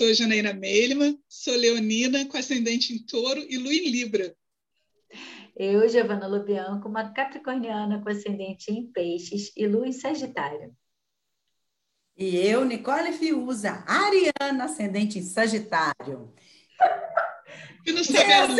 [0.00, 4.34] sou Janaína Melima, sou leonina com ascendente em touro e lua em libra.
[5.54, 10.74] Eu, Giovana Lubianco, uma capricorniana com ascendente em peixes e lua em sagitário.
[12.16, 16.32] E eu, Nicole Fiuza, ariana, ascendente em sagitário.
[17.86, 18.56] E não sabe a lua.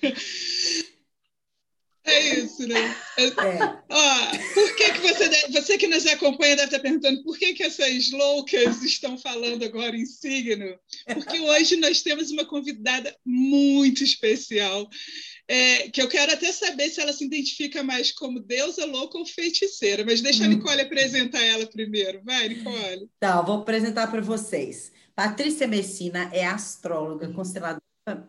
[2.06, 2.96] É isso, né?
[3.18, 3.30] É.
[3.90, 7.52] Ó, por que, que você, deve, você que nos acompanha deve estar perguntando por que,
[7.52, 10.78] que essas loucas estão falando agora em signo?
[11.12, 14.88] Porque hoje nós temos uma convidada muito especial,
[15.48, 19.26] é, que eu quero até saber se ela se identifica mais como deusa, louca ou
[19.26, 20.04] feiticeira.
[20.04, 20.50] Mas deixa a hum.
[20.50, 22.22] Nicole apresentar ela primeiro.
[22.24, 23.08] Vai, Nicole.
[23.18, 24.92] Tá, vou apresentar para vocês.
[25.14, 27.82] Patrícia Messina é astróloga, consteladora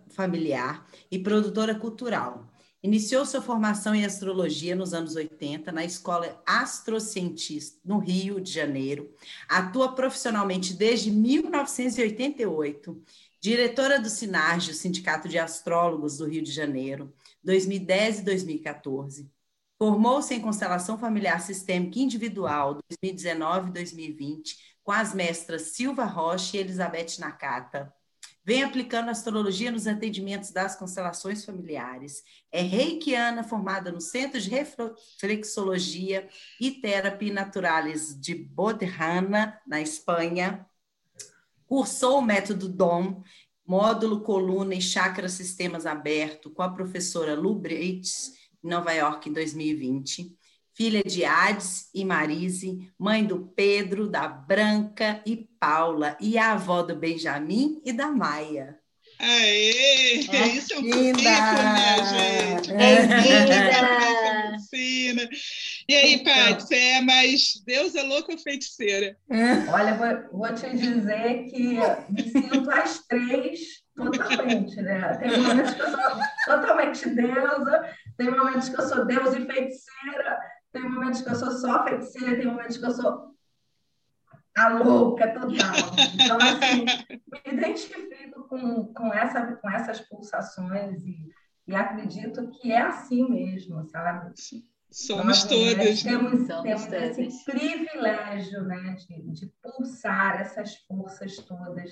[0.09, 2.47] familiar e produtora cultural.
[2.83, 9.11] Iniciou sua formação em astrologia nos anos 80 na Escola Astrocientista, no Rio de Janeiro.
[9.49, 13.03] Atua profissionalmente desde 1988,
[13.41, 17.11] diretora do SINARGE, Sindicato de Astrólogos do Rio de Janeiro,
[17.43, 19.31] 2010 e 2014.
[19.79, 26.59] Formou-se em constelação familiar sistêmica individual 2019 e 2020 com as mestras Silva Rocha e
[26.61, 27.93] Elizabeth Nakata
[28.47, 32.23] Vem aplicando astrologia nos atendimentos das constelações familiares.
[32.49, 40.65] É reikiana, formada no Centro de Reflexologia e Terapia Naturalis de Boderrana, na Espanha.
[41.65, 43.21] Cursou o método DOM,
[43.65, 48.31] módulo coluna e chakra sistemas aberto, com a professora Lu Breitz,
[48.63, 50.36] em Nova York, em 2020
[50.77, 56.83] filha de Hades e Marise, mãe do Pedro, da Branca e Paula, e a avó
[56.83, 58.77] do Benjamin e da Maia.
[59.19, 60.23] Aê!
[60.29, 62.73] Oh, Isso é um currículo, minha gente!
[62.73, 63.67] Bem-vinda!
[65.89, 66.33] E aí, então.
[66.33, 69.17] Paty, você é mais deusa louca ou feiticeira?
[69.73, 73.59] Olha, vou, vou te dizer que me sinto as três
[73.95, 75.17] totalmente, né?
[75.17, 75.99] Tem momentos que eu sou
[76.45, 80.37] totalmente deusa, tem momentos que eu sou deusa e feiticeira,
[80.81, 83.35] tem momentos que eu sou só feiticeira, tem momentos que eu sou
[84.55, 85.75] a louca total.
[86.15, 86.85] Então, assim,
[87.45, 91.29] me identifico com, com, essa, com essas pulsações e,
[91.67, 94.33] e acredito que é assim mesmo, sabe?
[94.89, 96.03] Somos Nós, todas.
[96.03, 96.11] Né?
[96.11, 101.91] Temos, Somos temos esse privilégio né, de, de pulsar essas forças todas.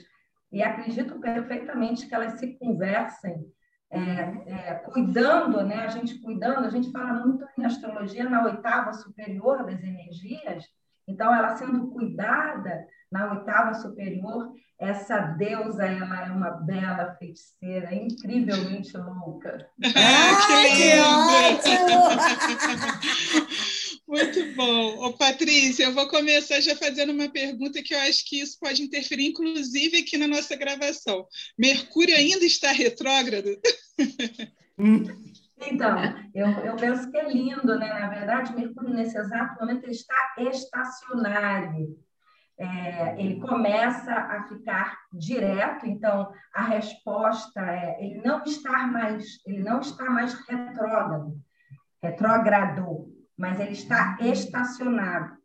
[0.51, 3.45] E acredito perfeitamente que elas se conversem
[3.91, 3.99] é,
[4.47, 5.85] é, cuidando, né?
[5.85, 10.65] A gente cuidando, a gente fala muito em astrologia na oitava superior das energias.
[11.07, 18.97] Então, ela sendo cuidada na oitava superior, essa deusa ela é uma bela feiticeira, incrivelmente
[18.97, 19.69] louca.
[19.95, 20.95] Ah, que
[21.77, 21.95] lindo!
[24.15, 25.05] Muito bom.
[25.05, 28.81] Ô, Patrícia, eu vou começar já fazendo uma pergunta que eu acho que isso pode
[28.81, 31.27] interferir, inclusive, aqui na nossa gravação.
[31.59, 33.49] Mercúrio ainda está retrógrado?
[35.57, 35.97] Então,
[36.33, 37.87] eu, eu penso que é lindo, né?
[37.87, 41.97] Na verdade, Mercúrio, nesse exato momento, ele está estacionário.
[42.57, 49.59] É, ele começa a ficar direto, então a resposta é ele não está mais, ele
[49.59, 51.37] não está mais retrógrado,
[52.01, 55.35] retrógrado, mas ele está estacionado.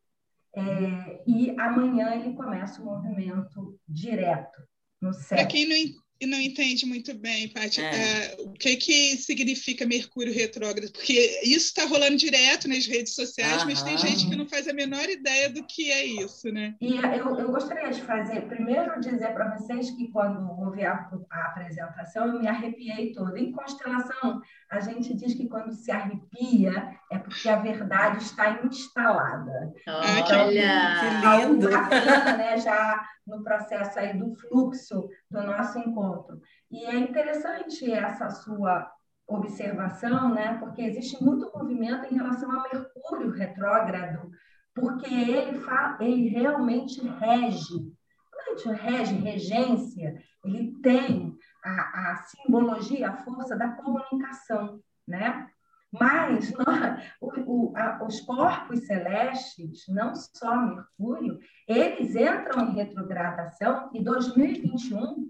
[0.55, 4.61] É, e amanhã ele começa o movimento direto
[5.01, 5.39] no céu.
[5.39, 5.77] Para quem não,
[6.21, 8.37] e não entende muito bem, Paty, é.
[8.39, 13.63] uh, o que, que significa Mercúrio retrógrado, porque isso está rolando direto nas redes sociais,
[13.63, 13.67] Aham.
[13.67, 16.75] mas tem gente que não faz a menor ideia do que é isso, né?
[16.79, 21.45] E eu, eu gostaria de fazer, primeiro dizer para vocês que quando ouvi a, a,
[21.47, 23.39] apresentação, eu me arrepiei toda.
[23.39, 29.75] Em constelação, a gente diz que quando se arrepia é porque a verdade está instalada.
[29.89, 31.71] Olha, então, que lindo!
[31.71, 32.57] Bacana, né?
[32.59, 36.41] Já no processo aí do fluxo do nosso encontro.
[36.71, 38.89] E é interessante essa sua
[39.27, 40.57] observação, né?
[40.59, 44.31] Porque existe muito movimento em relação a Mercúrio retrógrado,
[44.73, 47.93] porque ele, fala, ele realmente rege,
[48.33, 55.49] realmente rege, regência, ele tem a, a simbologia, a força da comunicação, né?
[55.93, 56.53] Mas
[57.21, 65.27] o, o, a, os corpos celestes, não só Mercúrio, eles entram em retrogradação e 2021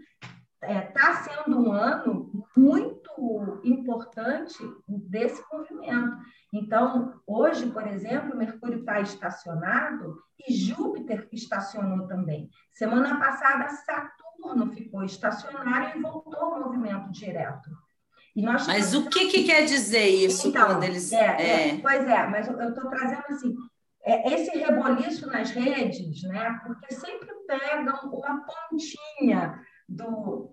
[0.63, 6.19] está é, tá sendo um ano muito importante desse movimento.
[6.53, 12.51] Então, hoje, por exemplo, Mercúrio está estacionado e Júpiter estacionou também.
[12.75, 17.71] Semana passada, Saturno ficou estacionário e voltou ao movimento direto.
[18.37, 21.13] Mas o que, que quer dizer isso então, quando eles.
[21.13, 21.69] É, é.
[21.69, 23.55] É, pois é, mas eu estou trazendo assim,
[24.05, 26.61] é, esse reboliço nas redes, né?
[26.65, 30.07] Porque sempre pegam uma pontinha do,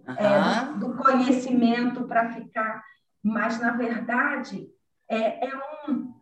[0.07, 0.15] uhum.
[0.18, 2.83] é, do conhecimento para ficar,
[3.24, 4.68] mas na verdade
[5.09, 5.51] é, é
[5.88, 6.15] um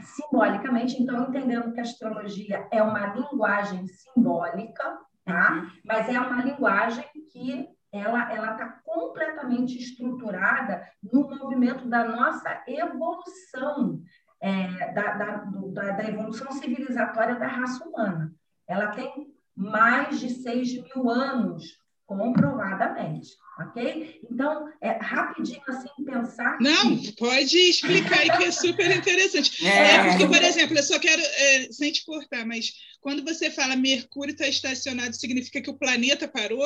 [0.00, 5.52] simbolicamente, então entendendo que a astrologia é uma linguagem simbólica, tá?
[5.52, 5.70] Uhum.
[5.84, 14.02] Mas é uma linguagem que ela ela está completamente estruturada no movimento da nossa evolução,
[14.40, 18.32] é, da, da, do, da, da, evolução civilizatória da raça humana.
[18.66, 23.28] Ela tem mais de 6 mil anos, comprovadamente,
[23.60, 24.20] ok?
[24.30, 26.56] Então, é rapidinho assim pensar.
[26.58, 27.12] Não, que...
[27.12, 29.66] pode explicar aí que é super interessante.
[29.66, 33.50] É, é porque, por exemplo, eu só quero, é, sem te cortar, mas quando você
[33.50, 36.64] fala Mercúrio está estacionado, significa que o planeta parou?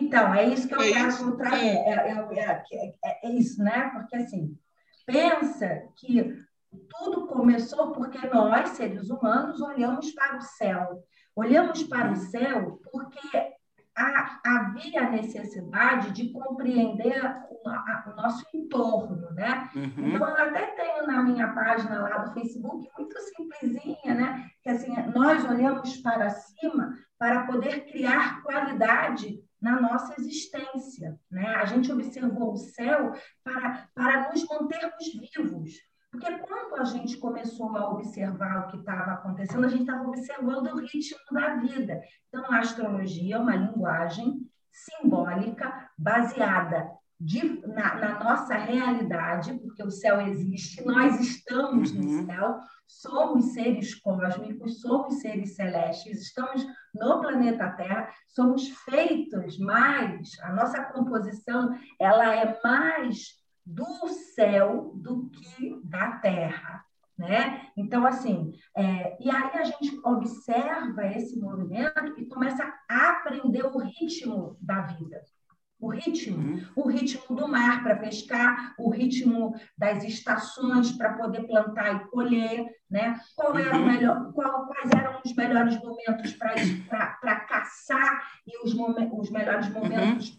[0.00, 1.66] Então, é isso que eu é quero trazer.
[1.66, 2.64] É, é,
[3.04, 3.90] é, é, isso, né?
[3.94, 4.58] Porque, assim,
[5.06, 6.36] pensa que
[6.88, 11.02] tudo começou porque nós, seres humanos, olhamos para o céu.
[11.34, 13.54] Olhamos para o céu porque
[13.94, 19.70] havia a necessidade de compreender o, a, o nosso entorno, né?
[19.74, 20.14] Uhum.
[20.14, 24.50] Então, eu até tenho na minha página lá do Facebook, muito simplesinha, né?
[24.62, 31.54] Que assim, nós olhamos para cima para poder criar qualidade na nossa existência, né?
[31.56, 33.12] A gente observou o céu
[33.44, 35.74] para, para nos mantermos vivos,
[36.10, 40.66] porque quando a gente começou a observar o que estava acontecendo, a gente estava observando
[40.66, 42.02] o ritmo da vida.
[42.28, 44.40] Então, a astrologia é uma linguagem
[44.72, 46.90] simbólica baseada
[47.20, 52.24] de, na, na, nossa realidade, porque o céu existe, nós estamos no uhum.
[52.24, 60.52] céu, somos seres cósmicos, somos seres celestes, estamos no planeta Terra, somos feitos mais, a
[60.54, 66.84] nossa composição ela é mais do céu do que da terra.
[67.18, 67.66] Né?
[67.76, 73.76] Então, assim, é, e aí a gente observa esse movimento e começa a aprender o
[73.78, 75.20] ritmo da vida
[75.80, 76.66] o ritmo, uhum.
[76.76, 82.66] o ritmo do mar para pescar, o ritmo das estações para poder plantar e colher,
[82.90, 83.18] né?
[83.34, 83.86] Qual era uhum.
[83.86, 89.74] melhor, qual, quais eram os melhores momentos para caçar e os, momen os melhores uhum.
[89.74, 90.38] momentos uhum.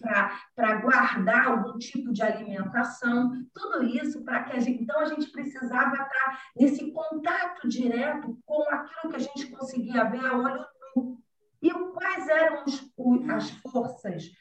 [0.55, 5.31] para guardar algum tipo de alimentação, tudo isso para que a gente, então a gente
[5.31, 10.65] precisava estar nesse contato direto com aquilo que a gente conseguia ver a olho
[10.95, 11.17] nu.
[11.63, 12.91] E quais eram os,
[13.29, 14.31] as forças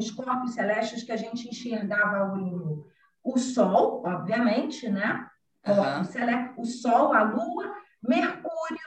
[0.00, 2.86] os corpos celestes que a gente enxergava a olho nu.
[3.22, 5.28] O Sol, obviamente, né?
[5.66, 6.04] Uhum.
[6.04, 8.80] celeste, o Sol, a Lua, Mercúrio,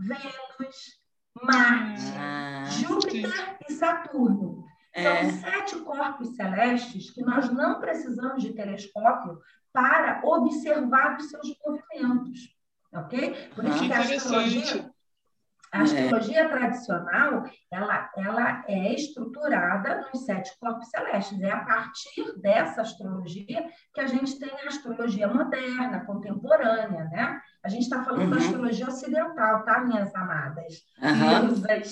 [0.00, 1.00] Vênus,
[1.40, 3.56] Marte, ah, Júpiter sim.
[3.68, 4.64] e Saturno.
[4.92, 5.30] É.
[5.30, 9.38] São sete corpos celestes que nós não precisamos de telescópio
[9.72, 12.56] para observar os seus movimentos.
[12.92, 13.50] Ok?
[13.54, 14.90] Por isso ah, que a astrologia
[15.72, 15.82] a é.
[15.82, 16.48] astrologia é.
[16.48, 21.40] tradicional, ela, ela é estruturada nos sete corpos celestes.
[21.40, 27.40] É a partir dessa astrologia que a gente tem a astrologia moderna, contemporânea, né?
[27.62, 28.30] A gente está falando uhum.
[28.30, 30.82] da astrologia ocidental, tá, minhas amadas?
[31.00, 31.90] Uhum.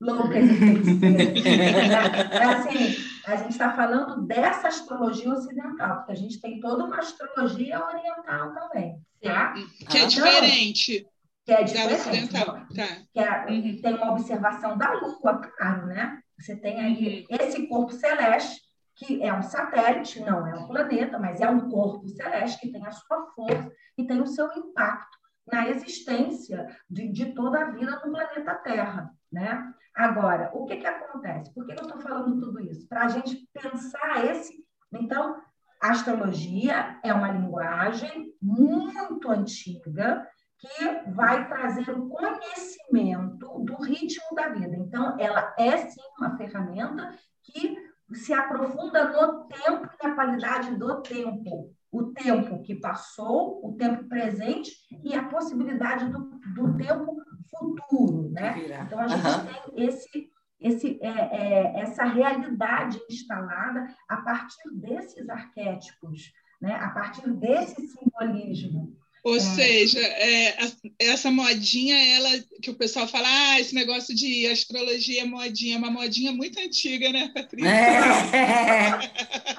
[0.00, 2.96] loucas e é assim,
[3.26, 8.54] a gente está falando dessa astrologia ocidental, porque a gente tem toda uma astrologia oriental
[8.54, 9.52] também, tá?
[9.52, 11.06] Que é então, diferente
[11.48, 12.30] que é diferente.
[12.30, 12.66] Tá.
[13.14, 13.80] Que é, uhum.
[13.80, 16.20] tem uma observação da Lua, claro, né?
[16.38, 17.36] Você tem aí uhum.
[17.40, 18.60] esse corpo celeste,
[18.94, 22.84] que é um satélite, não é um planeta, mas é um corpo celeste que tem
[22.84, 25.16] a sua força e tem o seu impacto
[25.50, 29.72] na existência de, de toda a vida no planeta Terra, né?
[29.94, 31.52] Agora, o que, que acontece?
[31.54, 32.86] Por que eu estou falando tudo isso?
[32.86, 34.62] Para a gente pensar esse...
[34.92, 35.40] Então,
[35.80, 40.26] a astrologia é uma linguagem muito antiga,
[40.58, 44.76] que vai trazer o conhecimento do ritmo da vida.
[44.76, 47.76] Então, ela é sim uma ferramenta que
[48.12, 51.72] se aprofunda no tempo e na qualidade do tempo.
[51.90, 54.70] O tempo que passou, o tempo presente
[55.02, 56.18] e a possibilidade do,
[56.54, 57.16] do tempo
[57.56, 58.28] futuro.
[58.30, 58.82] Né?
[58.84, 59.46] Então, a gente uhum.
[59.46, 66.74] tem esse, esse, é, é, essa realidade instalada a partir desses arquétipos, né?
[66.74, 68.96] a partir desse simbolismo.
[69.24, 69.40] Ou é.
[69.40, 70.56] seja, é,
[70.98, 72.30] essa modinha, ela
[72.62, 76.58] que o pessoal fala, ah, esse negócio de astrologia é modinha, é uma modinha muito
[76.60, 77.68] antiga, né, Patrícia?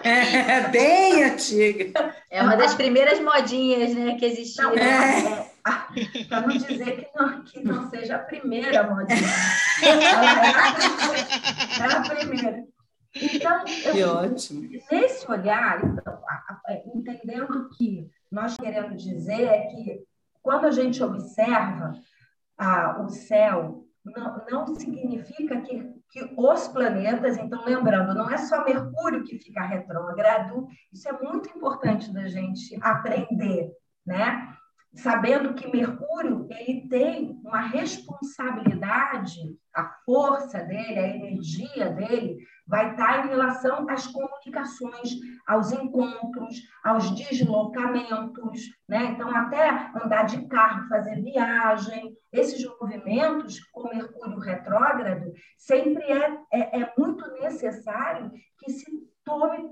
[0.04, 2.16] É, é bem antiga.
[2.32, 4.74] É uma das primeiras modinhas, né, que existiam.
[4.74, 5.50] É.
[6.28, 9.20] Para não dizer que não, que não seja a primeira modinha.
[11.80, 12.64] Ela é a primeira.
[13.16, 14.70] Então, que eu, ótimo.
[14.92, 16.20] nesse olhar, então,
[16.96, 20.04] entendendo que nós queremos dizer é que
[20.42, 21.94] quando a gente observa
[22.58, 28.64] ah, o céu, não, não significa que, que os planetas, então lembrando, não é só
[28.64, 33.72] Mercúrio que fica retrógrado, isso é muito importante da gente aprender,
[34.06, 34.56] né?
[34.96, 42.38] Sabendo que Mercúrio ele tem uma responsabilidade, a força dele, a energia dele,
[42.70, 49.06] vai estar em relação às comunicações, aos encontros, aos deslocamentos, né?
[49.06, 56.82] Então, até andar de carro, fazer viagem, esses movimentos com Mercúrio retrógrado, sempre é, é,
[56.82, 58.86] é muito necessário que se
[59.24, 59.68] tome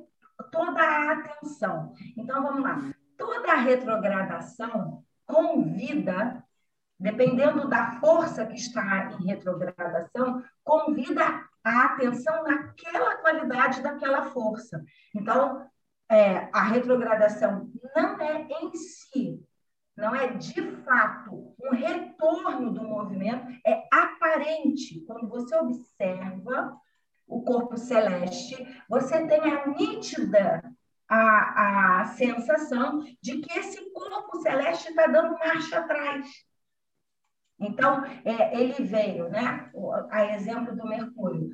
[0.51, 1.93] toda a atenção.
[2.17, 2.81] Então, vamos lá.
[3.15, 6.43] Toda a retrogradação convida
[6.99, 14.83] dependendo da força que está em retrogradação, convida a atenção naquela qualidade daquela força.
[15.15, 15.65] Então,
[16.09, 19.43] é, a retrogradação não é em si,
[19.95, 25.01] não é de fato um retorno do movimento, é aparente.
[25.05, 26.77] Quando você observa
[27.27, 28.55] o corpo celeste,
[28.88, 30.63] você tem a nítida
[31.09, 36.27] a, a sensação de que esse corpo celeste está dando marcha atrás.
[37.59, 39.71] Então, é, ele veio, né?
[40.11, 41.49] A exemplo do Mercúrio.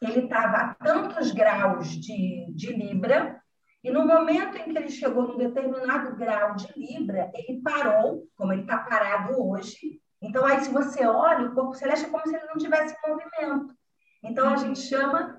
[0.00, 3.40] Ele estava a tantos graus de, de Libra,
[3.84, 8.52] e no momento em que ele chegou num determinado grau de Libra, ele parou, como
[8.52, 10.00] ele está parado hoje.
[10.22, 13.74] Então, aí, se você olha, o corpo celeste é como se ele não tivesse movimento.
[14.22, 15.38] Então, a gente chama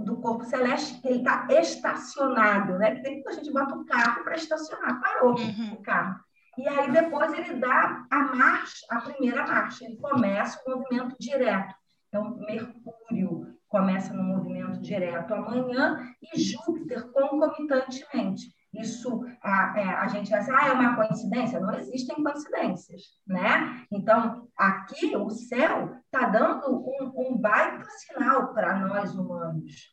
[0.00, 2.94] do corpo celeste que ele está estacionado, né?
[2.94, 5.74] Que tem que a gente bota o carro para estacionar, parou uhum.
[5.74, 6.18] o carro.
[6.58, 11.74] E aí depois ele dá a marcha, a primeira marcha, ele começa o movimento direto.
[12.08, 18.54] Então, Mercúrio começa no movimento direto amanhã e Júpiter concomitantemente.
[18.74, 21.60] Isso a, é, a gente diz, ah, é uma coincidência?
[21.60, 23.84] Não existem coincidências, né?
[23.90, 29.90] Então, aqui o céu está dando um, um, baita sinal para nós humanos.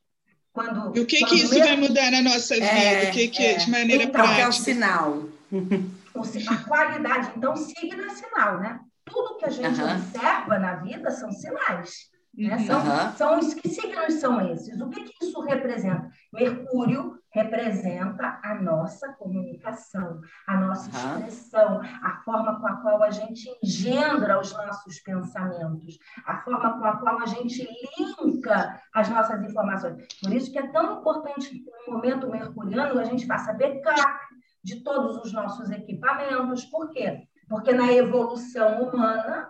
[0.51, 1.67] Quando, e o que, que isso mesmo...
[1.67, 2.65] vai mudar na nossa vida?
[2.65, 4.41] É, o que, que é, de maneira então, prática?
[4.41, 5.23] é o sinal?
[6.21, 8.79] a qualidade, então, signo é sinal, né?
[9.05, 9.91] Tudo que a gente uhum.
[9.91, 12.09] observa na vida são sinais.
[12.35, 12.55] Né?
[12.55, 12.65] Uhum.
[12.65, 14.79] São, são os que signos são esses?
[14.79, 16.09] O que, que isso representa?
[16.31, 21.19] Mercúrio representa a nossa comunicação, a nossa uhum.
[21.19, 26.85] expressão, a forma com a qual a gente engendra os nossos pensamentos, a forma com
[26.85, 30.07] a qual a gente linka as nossas informações.
[30.21, 34.28] Por isso que é tão importante que no momento mercuriano a gente faça backup
[34.63, 36.65] de todos os nossos equipamentos.
[36.65, 37.27] Por quê?
[37.47, 39.49] Porque na evolução humana,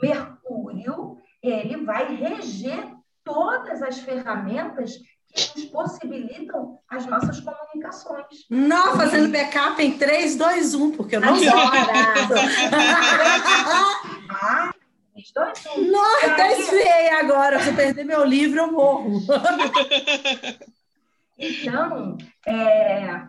[0.00, 4.98] Mercúrio ele vai reger todas as ferramentas
[5.32, 8.46] que nos possibilitam as nossas comunicações.
[8.48, 11.52] Não, fazendo backup em 3, 2, 1, porque eu não sou.
[14.30, 14.72] ah,
[15.12, 15.90] 3, 2, 1.
[15.90, 17.60] Não, até esfriei agora.
[17.60, 19.20] Se eu perder meu livro, eu morro.
[21.38, 23.22] então, é,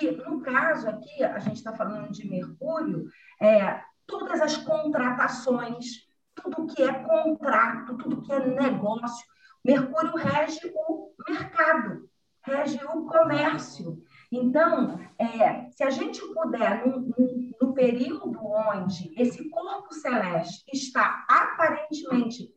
[0.00, 3.08] e no caso aqui, a gente está falando de Mercúrio,
[3.40, 9.26] é, todas as contratações, tudo que é contrato, tudo que é negócio.
[9.64, 12.08] Mercúrio rege o mercado,
[12.42, 14.02] rege o comércio.
[14.30, 17.14] Então, é, se a gente puder, no,
[17.60, 22.52] no, período onde esse corpo celeste está aparentemente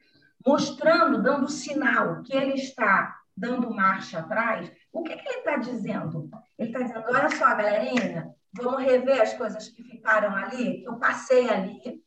[0.45, 6.29] mostrando, dando sinal que ele está dando marcha atrás, o que, que ele está dizendo?
[6.57, 10.95] Ele está dizendo: olha só, galerinha, vamos rever as coisas que ficaram ali, que eu
[10.95, 12.01] passei ali,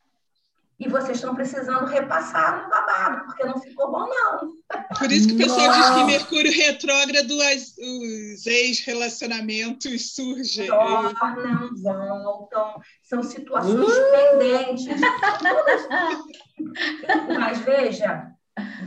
[0.79, 4.55] e vocês estão precisando repassar no babado, porque não ficou bom, não.
[4.99, 5.79] Por isso que o pessoal não.
[5.79, 10.67] diz que Mercúrio retrógrado, as, os ex-relacionamentos surgem.
[10.67, 14.11] Tornam, voltam, são situações uh.
[14.11, 15.01] pendentes.
[17.39, 18.34] Mas veja,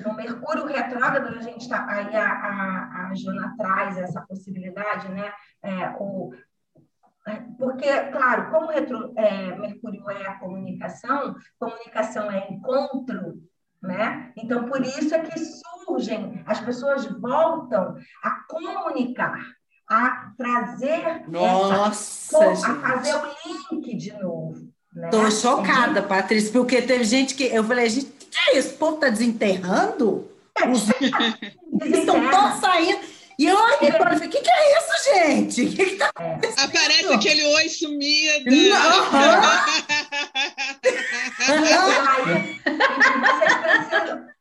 [0.06, 1.86] no Mercúrio retrógrado, a gente está.
[1.90, 5.32] Aí a, a, a Jona traz essa possibilidade, né?
[5.62, 6.32] É, o,
[7.58, 13.42] porque, claro, como retro, é, Mercúrio é a comunicação, comunicação é encontro,
[13.82, 14.32] né?
[14.38, 15.38] Então, por isso é que
[15.86, 19.42] surgem, as pessoas voltam a comunicar,
[19.90, 24.72] a trazer, Nossa, essa, a fazer o link de novo.
[24.96, 25.32] Estou né?
[25.32, 27.44] chocada, Patrícia, porque teve gente que.
[27.44, 28.12] Eu falei, gente,
[28.46, 28.76] que é isso?
[28.76, 30.28] O povo está desenterrando?
[30.72, 30.90] Os...
[31.94, 33.00] Estão todos saindo.
[33.40, 35.66] E eu olhei para e falei, o que, que é isso, gente?
[35.66, 38.50] O que, que tá Aparece aquele oi sumido.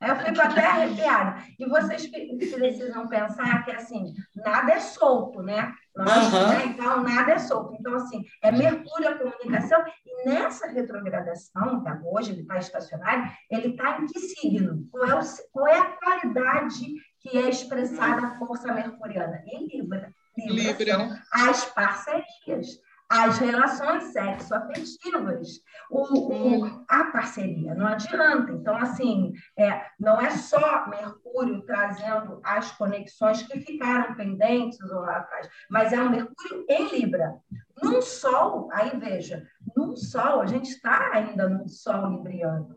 [0.01, 1.43] eu fico até arrepiada.
[1.59, 5.75] E vocês precisam pensar que, assim, nada é solto, né?
[5.95, 6.49] Nós, uhum.
[6.49, 6.65] né?
[6.67, 7.77] Então, nada é solto.
[7.79, 13.69] Então, assim, é Mercúrio a comunicação, e nessa retrogradação, tá, hoje ele está estacionário, ele
[13.69, 14.87] está em que signo?
[14.91, 15.21] Qual é, o,
[15.53, 16.87] qual é a qualidade
[17.27, 19.43] que é expressada a força mercuriana?
[19.47, 20.13] Em Libra.
[20.37, 20.95] Libra, Libra.
[20.95, 28.51] são as parcerias as relações sexoafetivas, o, o, a parceria, não adianta.
[28.53, 35.49] Então, assim, é, não é só Mercúrio trazendo as conexões que ficaram pendentes lá atrás,
[35.71, 37.37] mas é um Mercúrio em Libra.
[37.81, 42.77] Num Sol, aí veja, num Sol, a gente está ainda num Sol libriano.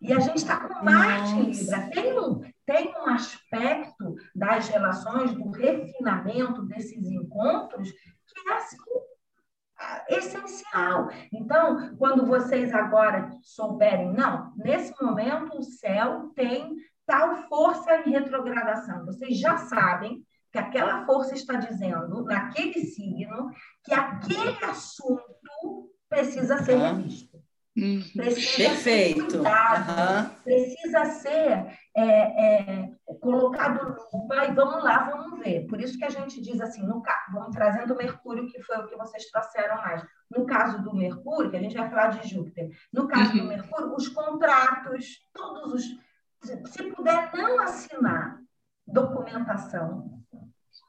[0.00, 1.90] E a gente está com Marte em Libra.
[1.92, 8.76] Tem um, tem um aspecto das relações, do refinamento desses encontros, que é assim,
[10.08, 11.08] essencial.
[11.32, 19.04] Então, quando vocês agora souberem, não, nesse momento o céu tem tal força em retrogradação,
[19.04, 23.50] vocês já sabem que aquela força está dizendo, naquele signo,
[23.82, 27.29] que aquele assunto precisa ser revisto.
[27.76, 28.02] Uhum.
[28.16, 29.20] Precisa Perfeito.
[29.20, 30.34] Ser cuidado, uhum.
[30.42, 35.66] Precisa ser é, é, colocado lupa e vamos lá, vamos ver.
[35.66, 38.86] Por isso que a gente diz assim, no vamos trazendo o Mercúrio, que foi o
[38.86, 40.04] que vocês trouxeram mais.
[40.30, 43.38] No caso do Mercúrio, que a gente vai falar de Júpiter, no caso uhum.
[43.38, 45.84] do Mercúrio, os contratos, todos os.
[46.70, 48.40] Se puder não assinar
[48.86, 50.20] documentação,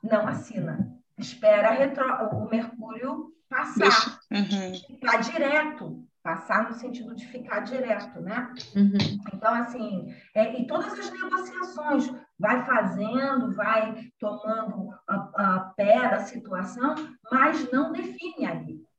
[0.02, 0.90] não assina.
[1.18, 4.74] Espera retro, o Mercúrio passar, uhum.
[4.88, 8.54] ficar direto Passar no sentido de ficar direto, né?
[8.76, 9.20] Uhum.
[9.34, 16.20] Então, assim, é, e todas as negociações, vai fazendo, vai tomando a, a pé da
[16.20, 16.96] situação,
[17.32, 18.91] mas não define ali.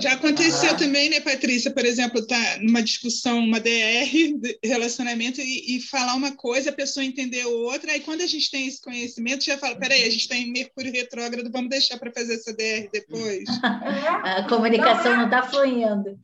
[0.00, 1.70] Já aconteceu também, né, Patrícia?
[1.70, 6.72] Por exemplo, tá numa discussão, uma DR, de relacionamento, e, e, falar uma coisa, a
[6.72, 10.22] pessoa entender outra, aí quando a gente tem esse conhecimento, já fala, peraí, a gente
[10.22, 13.44] está em Mercúrio retrógrado, vamos deixar para fazer essa DR depois.
[13.62, 16.18] a comunicação não está fluindo.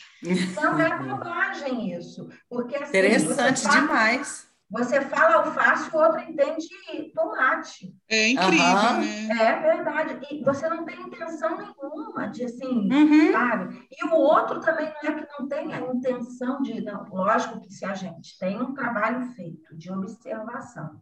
[0.55, 2.29] Não é bobagem isso.
[2.49, 4.45] Porque, assim, Interessante fala, demais.
[4.68, 6.66] Você fala alface, o outro entende
[7.14, 7.94] tomate.
[8.09, 9.29] É incrível, uhum.
[9.29, 9.37] né?
[9.38, 10.26] É verdade.
[10.31, 13.33] E você não tem intenção nenhuma de assim, uhum.
[13.33, 13.87] sabe?
[13.90, 16.81] E o outro também não é que não tem a intenção de.
[16.81, 21.00] Não, lógico que se a gente tem um trabalho feito de observação,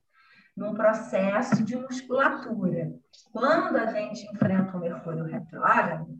[0.55, 2.93] num processo de musculatura,
[3.33, 6.19] quando a gente enfrenta o Mercúrio retrógrado,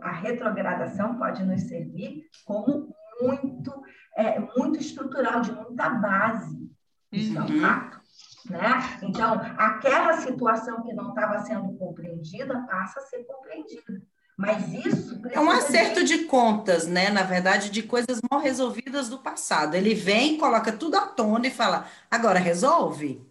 [0.00, 3.82] a retrogradação pode nos servir como muito,
[4.16, 6.66] é, muito estrutural, de muita base.
[7.12, 8.00] Isso é um fato.
[8.50, 8.98] Né?
[9.02, 14.02] Então, aquela situação que não estava sendo compreendida passa a ser compreendida.
[14.36, 15.20] Mas isso.
[15.30, 16.18] É um acerto de...
[16.18, 17.08] de contas, né?
[17.08, 19.74] Na verdade, de coisas mal resolvidas do passado.
[19.74, 23.26] Ele vem, coloca tudo à tona e fala: agora resolve?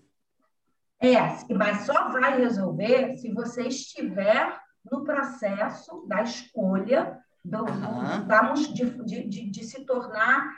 [1.00, 4.60] É, mas só vai resolver se você estiver
[4.90, 8.26] no processo da escolha do, uhum.
[8.26, 10.52] da, de, de, de, se tornar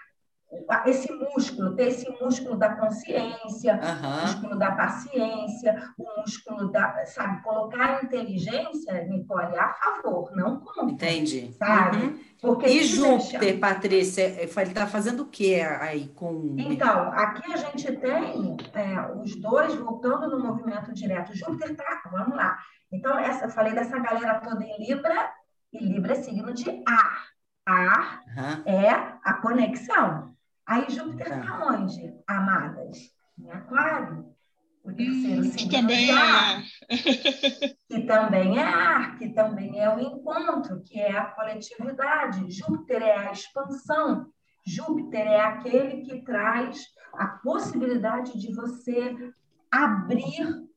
[0.85, 4.21] esse músculo, ter esse músculo da consciência, uhum.
[4.21, 10.93] músculo da paciência, o músculo da, sabe, colocar a inteligência, Nicole, a favor, não contra.
[10.93, 11.53] Entendi.
[11.53, 11.97] Sabe?
[11.97, 12.19] Uhum.
[12.39, 13.59] Porque e Júpiter, deixa...
[13.59, 16.55] Patrícia, ele está fazendo o que aí com.
[16.57, 21.35] Então, aqui a gente tem é, os dois voltando no movimento direto.
[21.35, 22.57] Júpiter está, vamos lá.
[22.91, 25.31] Então, essa, eu falei dessa galera toda em Libra,
[25.73, 27.27] e Libra é signo de ar.
[27.65, 28.63] Ar uhum.
[28.65, 28.91] é
[29.23, 30.36] a conexão.
[30.67, 32.97] Aí Júpiter está onde, amadas?
[33.39, 34.35] Em Aquário.
[34.83, 36.63] O terceiro hum, signo também é ar.
[37.87, 42.51] que também é ar, que também é o encontro, que é a coletividade.
[42.51, 44.31] Júpiter é a expansão.
[44.65, 49.33] Júpiter é aquele que traz a possibilidade de você
[49.71, 50.67] abrir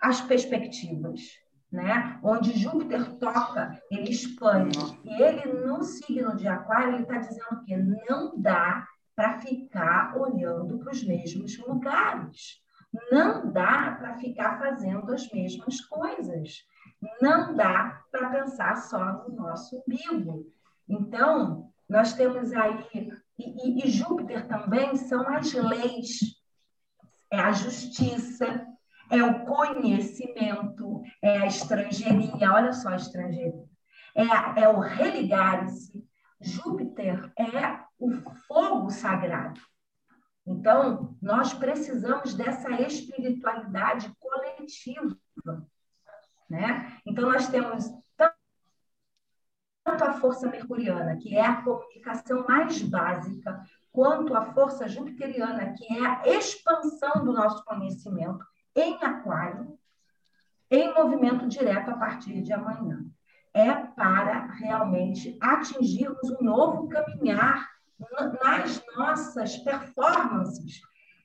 [0.00, 1.20] as perspectivas
[1.72, 2.20] né?
[2.22, 3.61] Onde Júpiter toca,
[5.04, 10.78] E ele, no signo de Aquário, ele está dizendo que não dá para ficar olhando
[10.78, 12.60] para os mesmos lugares.
[13.10, 16.64] Não dá para ficar fazendo as mesmas coisas.
[17.20, 20.46] Não dá para pensar só no nosso umbigo.
[20.88, 22.86] Então, nós temos aí.
[23.38, 26.20] E, e, e Júpiter também são as leis,
[27.30, 28.66] é a justiça,
[29.10, 33.71] é o conhecimento, é a estrangeirinha, olha só a estrangeirinha,
[34.14, 36.06] é, é o religar-se.
[36.40, 38.10] Júpiter é o
[38.48, 39.60] fogo sagrado.
[40.44, 45.16] Então, nós precisamos dessa espiritualidade coletiva.
[46.50, 46.98] Né?
[47.06, 54.52] Então, nós temos tanto a força mercuriana, que é a comunicação mais básica, quanto a
[54.52, 58.44] força jupiteriana, que é a expansão do nosso conhecimento,
[58.74, 59.78] em Aquário,
[60.70, 63.04] em movimento direto a partir de amanhã.
[63.54, 67.68] É para realmente atingirmos um novo caminhar
[68.42, 70.80] nas nossas performances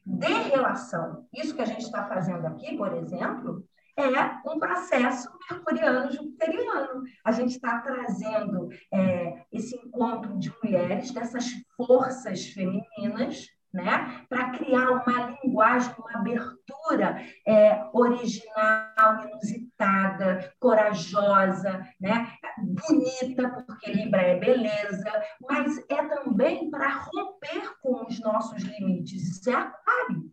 [0.05, 1.25] de relação.
[1.33, 3.63] Isso que a gente está fazendo aqui, por exemplo,
[3.97, 7.03] é um processo mercuriano-jupiteriano.
[7.25, 14.25] A gente está trazendo é, esse encontro de mulheres, dessas forças femininas, né?
[14.27, 22.33] para criar uma linguagem, uma abertura é, original, inusitada, corajosa, né?
[22.57, 25.11] bonita, porque Libra é beleza,
[25.47, 29.37] mas é também para romper com os nossos limites.
[29.37, 30.31] Isso é aquário.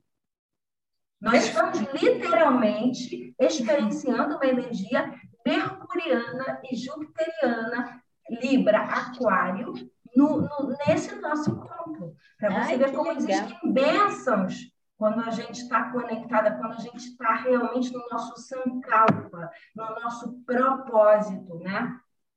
[1.20, 5.14] Nós estamos literalmente experienciando uma energia
[5.46, 9.74] mercuriana e jupiteriana, Libra, Aquário,
[10.16, 12.14] no, no, nesse nosso encontro.
[12.38, 13.16] Para você Ai, ver como legal.
[13.16, 19.50] existem bênçãos quando a gente está conectada, quando a gente está realmente no nosso sankalpa,
[19.74, 21.94] no nosso propósito, né?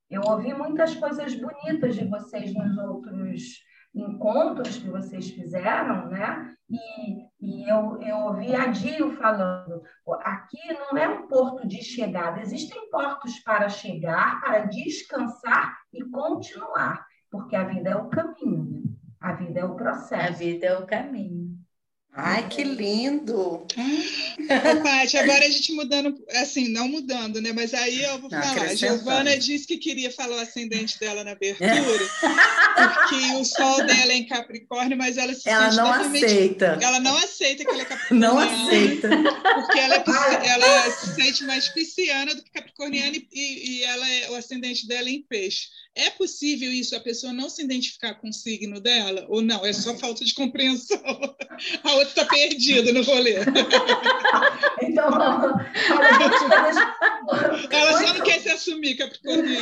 [0.09, 6.55] Eu ouvi muitas coisas bonitas de vocês nos outros encontros que vocês fizeram, né?
[6.69, 9.81] E, e eu, eu ouvi a Dio falando,
[10.21, 17.05] aqui não é um porto de chegada, existem portos para chegar, para descansar e continuar,
[17.29, 18.83] porque a vida é o caminho, né?
[19.19, 20.13] a vida é o processo.
[20.15, 21.46] A vida é o caminho.
[22.13, 23.37] Ai, que lindo!
[23.37, 27.51] Ô, Paty, agora a gente mudando, assim, não mudando, né?
[27.53, 28.63] Mas aí eu vou não, falar.
[28.63, 34.11] A Giovana disse que queria falar o ascendente dela na abertura, porque o sol dela
[34.11, 36.79] é em Capricórnio, mas ela se ela não aceita.
[36.81, 38.33] Ela não aceita que ela é capricorniana.
[38.33, 39.09] Não aceita.
[39.53, 44.31] Porque ela, é, ela se sente mais pisciana do que capricorniana e, e ela é,
[44.31, 45.67] o ascendente dela é em peixe.
[45.93, 49.25] É possível isso, a pessoa não se identificar com o signo dela?
[49.29, 49.65] Ou não?
[49.65, 50.97] É só falta de compreensão?
[51.83, 53.37] A outra está perdida no rolê.
[54.81, 55.07] então,
[57.69, 59.59] ela só não quer se assumir, Capricórnio.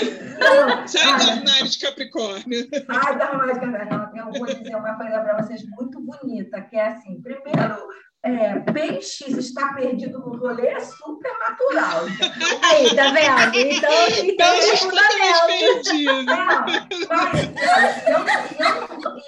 [0.87, 2.69] Sai do armário de Capricórnio.
[2.85, 4.17] Sai do armário de Capricórnio.
[4.17, 7.87] Eu vou dizer uma coisa para vocês muito bonita, que é assim, primeiro,
[8.25, 12.05] é, peixes está perdido no rolê é super natural.
[12.63, 13.55] Aí, tá vendo?
[13.55, 13.91] Então,
[14.23, 16.25] então é fundamento.
[16.25, 18.19] Não, mas, olha, eu,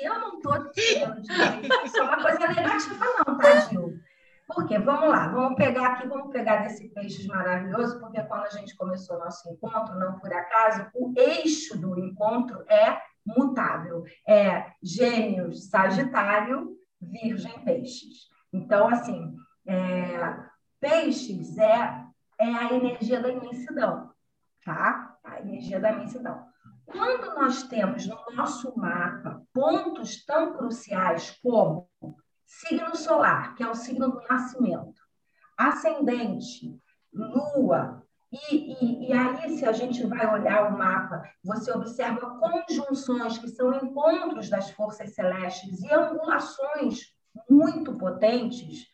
[0.01, 3.99] eu, não estou de isso é uma coisa negativa, não, tá, Gil?
[4.47, 8.75] Porque, vamos lá, vamos pegar aqui, vamos pegar desse peixes maravilhoso, porque quando a gente
[8.75, 14.03] começou o nosso encontro, não por acaso, o eixo do encontro é mutável.
[14.27, 18.36] É gêmeos, sagitário, virgem, peixes.
[18.53, 20.37] Então, assim, é,
[20.79, 22.05] peixes é,
[22.39, 24.11] é a energia da imensidão,
[24.63, 25.17] tá?
[25.23, 26.45] A energia da imensidão.
[26.85, 31.89] Quando nós temos no nosso mapa pontos tão cruciais como
[32.45, 35.01] signo solar, que é o signo do nascimento,
[35.57, 36.79] ascendente,
[37.13, 43.37] lua, e, e, e, aí, se a gente vai olhar o mapa, você observa conjunções
[43.37, 47.16] que são encontros das forças celestes e angulações
[47.49, 48.87] muito potentes,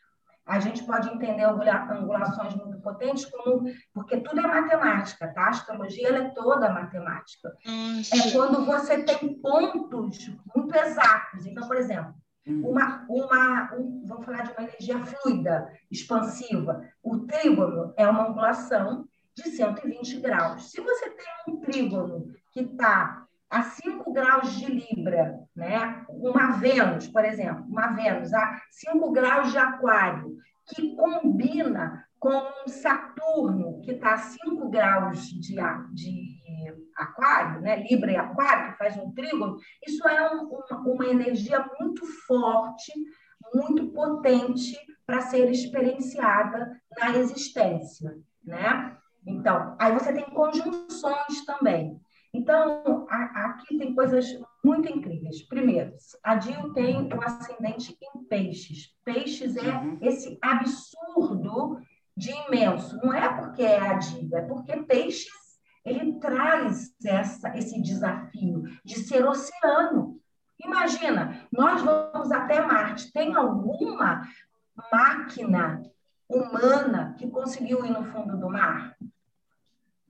[0.46, 5.44] a gente pode entender angulações muito potentes como porque tudo é matemática, tá?
[5.44, 7.56] A astrologia é toda matemática.
[7.66, 11.46] É quando você tem pontos muito exatos.
[11.46, 12.14] Então, por exemplo,
[12.46, 12.68] hum.
[12.68, 16.84] uma, uma um, vamos falar de uma energia fluida, expansiva.
[17.02, 20.72] O trígono é uma angulação de 120 graus.
[20.72, 23.23] Se você tem um trígono que está
[23.54, 26.04] a 5 graus de Libra, né?
[26.10, 30.36] uma Vênus, por exemplo, uma Vênus a 5 graus de Aquário,
[30.66, 35.56] que combina com um Saturno, que está a 5 graus de,
[35.94, 37.84] de Aquário, né?
[37.84, 42.92] Libra e Aquário, que faz um trígono, isso é um, uma, uma energia muito forte,
[43.54, 48.98] muito potente para ser experienciada na existência, né?
[49.28, 52.02] Então, aí você tem conjunções também.
[52.34, 54.26] Então, a, aqui tem coisas
[54.64, 55.44] muito incríveis.
[55.44, 55.94] Primeiro,
[56.24, 58.92] a Dil tem o ascendente em peixes.
[59.06, 59.98] Peixes é uhum.
[60.02, 61.80] esse absurdo
[62.18, 62.98] de imenso.
[63.04, 65.44] Não é porque é a Dil, é porque peixes
[65.86, 70.20] ele traz essa, esse desafio de ser oceano.
[70.64, 73.12] Imagina, nós vamos até Marte.
[73.12, 74.26] Tem alguma
[74.92, 75.84] máquina
[76.28, 78.96] humana que conseguiu ir no fundo do mar?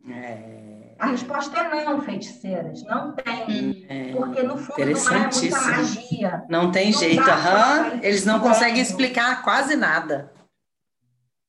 [0.07, 0.72] É...
[0.99, 2.83] A resposta é não, feiticeiras.
[2.83, 3.85] Não tem.
[3.89, 4.13] É...
[4.13, 6.43] Porque no fundo do mar é muita magia.
[6.49, 7.21] Não tem não jeito.
[7.21, 7.99] Uhum.
[8.01, 10.31] Eles não conseguem explicar quase nada.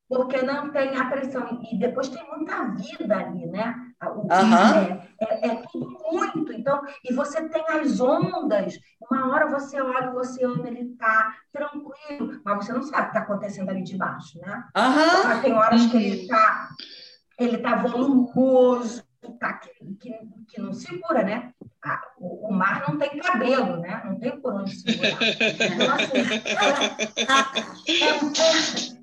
[0.08, 1.60] Porque não tem a pressão.
[1.70, 3.74] E depois tem muita vida ali, né?
[4.02, 5.00] O uhum.
[5.20, 6.52] é, é, tudo muito.
[6.52, 8.78] Então, e você tem as ondas.
[9.10, 13.18] Uma hora você olha o oceano, ele está tranquilo, mas você não sabe o que
[13.18, 14.64] está acontecendo ali debaixo, né?
[14.76, 15.40] Uhum.
[15.40, 16.68] Tem horas que ele está
[17.38, 20.14] ele está volumoso, tá, que, que,
[20.48, 21.52] que, não segura, né?
[21.84, 24.02] Ah, o, o, mar não tem cabelo, né?
[24.04, 25.18] Não tem por onde segurar.
[25.22, 26.16] Então, assim,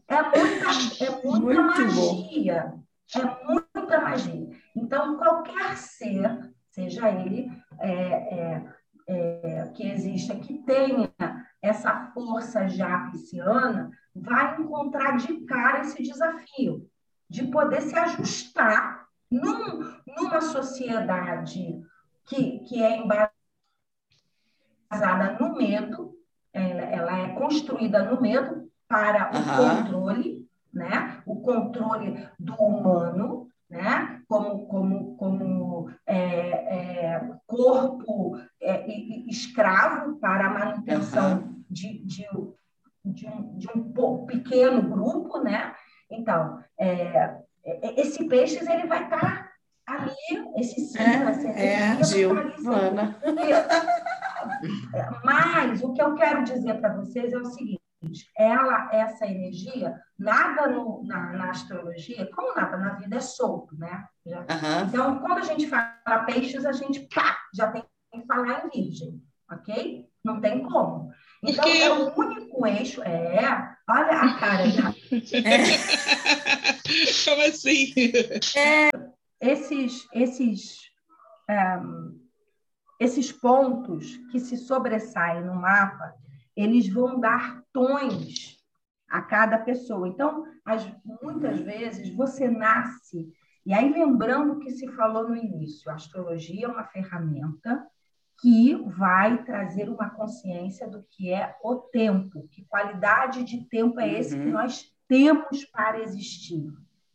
[0.07, 0.69] é, é, é, muita,
[1.03, 2.73] é muita magia.
[2.73, 2.83] Bom.
[3.15, 4.49] É muita magia.
[4.75, 8.63] Então, qualquer ser, seja ele é, é,
[9.07, 11.09] é, que exista, que tenha
[11.61, 16.89] essa força já pisciana, vai encontrar de cara esse desafio
[17.29, 21.81] de poder se ajustar num, numa sociedade
[22.25, 23.31] que, que é embasada
[25.39, 26.13] no medo,
[26.53, 31.21] ela, ela é construída no medo para o controle, né?
[31.25, 34.21] o controle do humano, né?
[34.27, 38.85] como, como, como é, é, corpo é,
[39.29, 41.63] escravo para a manutenção uhum.
[41.69, 42.25] de, de,
[43.05, 45.73] de, um, de um pequeno grupo, né?
[46.09, 49.50] Então, é, é, esse peixe ele vai estar tá
[49.87, 53.17] ali, esse sim, é, é, Gilvana.
[55.23, 57.81] Mas o que eu quero dizer para vocês é o seguinte:
[58.37, 64.05] ela, essa energia, nada no, na, na, astrologia, como nada na vida é solto, né?
[64.25, 64.87] Já, uhum.
[64.87, 69.21] Então, quando a gente fala peixes, a gente pá, já tem que falar em virgem,
[69.49, 70.07] ok?
[70.23, 71.11] Não tem como.
[71.43, 71.79] Então, Porque...
[71.79, 73.01] é o único eixo.
[73.01, 74.93] É, olha a cara já.
[75.33, 75.63] É.
[77.25, 77.93] Como assim?
[78.55, 78.89] É,
[79.41, 80.91] esses, esses,
[81.49, 82.19] um,
[82.99, 86.13] esses pontos que se sobressaem no mapa,
[86.55, 88.61] eles vão dar tons
[89.09, 90.07] a cada pessoa.
[90.07, 90.89] Então, as,
[91.21, 93.33] muitas vezes, você nasce.
[93.65, 97.85] E aí, lembrando o que se falou no início, a astrologia é uma ferramenta
[98.39, 104.19] que vai trazer uma consciência do que é o tempo, que qualidade de tempo é
[104.19, 104.43] esse uhum.
[104.43, 106.71] que nós temos para existir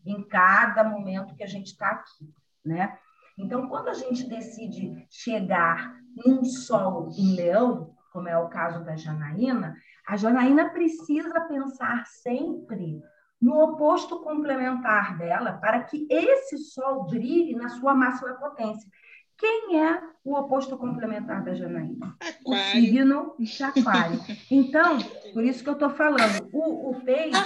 [0.06, 2.32] em cada momento que a gente está aqui,
[2.64, 2.96] né?
[3.38, 8.96] Então, quando a gente decide chegar num sol em leão, como é o caso da
[8.96, 13.02] Janaína, a Janaína precisa pensar sempre
[13.40, 18.88] no oposto complementar dela para que esse sol brilhe na sua máxima potência.
[19.36, 22.16] Quem é o oposto complementar da Janaína?
[22.46, 24.18] O signo de aquário.
[24.50, 24.96] Então,
[25.34, 27.36] por isso que eu estou falando, o, o peixe...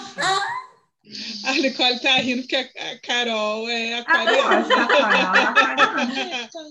[1.44, 4.66] A Nicole está rindo porque a Carol é aquariana.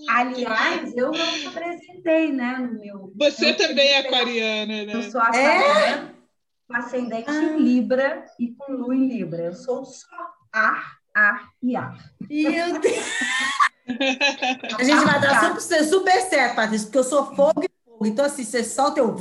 [0.07, 3.11] Ah, Aliás, eu não apresentei, né, no meu...
[3.17, 4.93] Você também é aquariana, né?
[4.93, 6.15] Eu sou aquariana,
[6.67, 7.43] com ascendente ah.
[7.43, 9.43] em Libra e com lua em Libra.
[9.43, 10.07] Eu sou só
[10.53, 11.97] ar, ar e ar.
[12.29, 13.05] Meu Deus!
[14.77, 17.78] A gente vai dar super, super certo, Patrícia, porque eu sou fogo e fogo.
[18.05, 19.15] Então, assim, você solta o.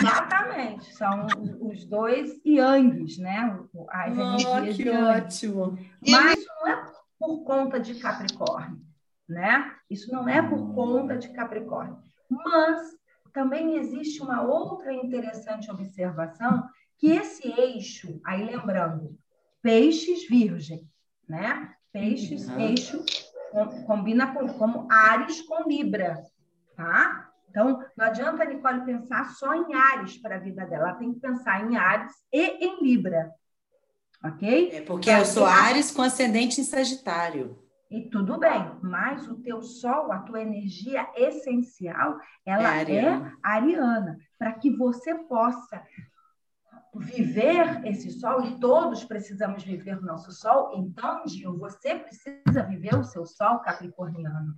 [0.00, 0.94] Exatamente.
[0.94, 1.26] São
[1.60, 3.58] os dois yangs, né?
[3.90, 5.78] As oh, que ótimo.
[6.08, 8.80] Mas isso não é por conta de Capricórnio,
[9.28, 9.72] né?
[9.90, 11.98] Isso não é por conta de Capricórnio.
[12.28, 12.96] Mas
[13.32, 16.64] também existe uma outra interessante observação,
[16.98, 19.18] que esse eixo, aí lembrando,
[19.60, 20.88] peixes virgem,
[21.28, 21.74] né?
[21.92, 22.60] Peixes, uhum.
[22.60, 23.04] eixo
[23.86, 26.22] combina com, como Ares com Libra,
[26.76, 27.25] tá?
[27.56, 31.14] Então, não adianta a Nicole pensar só em Ares para a vida dela, ela tem
[31.14, 33.32] que pensar em Ares e em Libra,
[34.22, 34.72] ok?
[34.74, 37.58] É porque eu sou Ares com ascendente em Sagitário.
[37.90, 43.48] E tudo bem, mas o teu sol, a tua energia essencial, ela é ariana, é
[43.48, 45.82] ariana para que você possa
[46.94, 52.94] viver esse sol, e todos precisamos viver o nosso sol, então, Gil, você precisa viver
[52.96, 54.54] o seu sol capricorniano.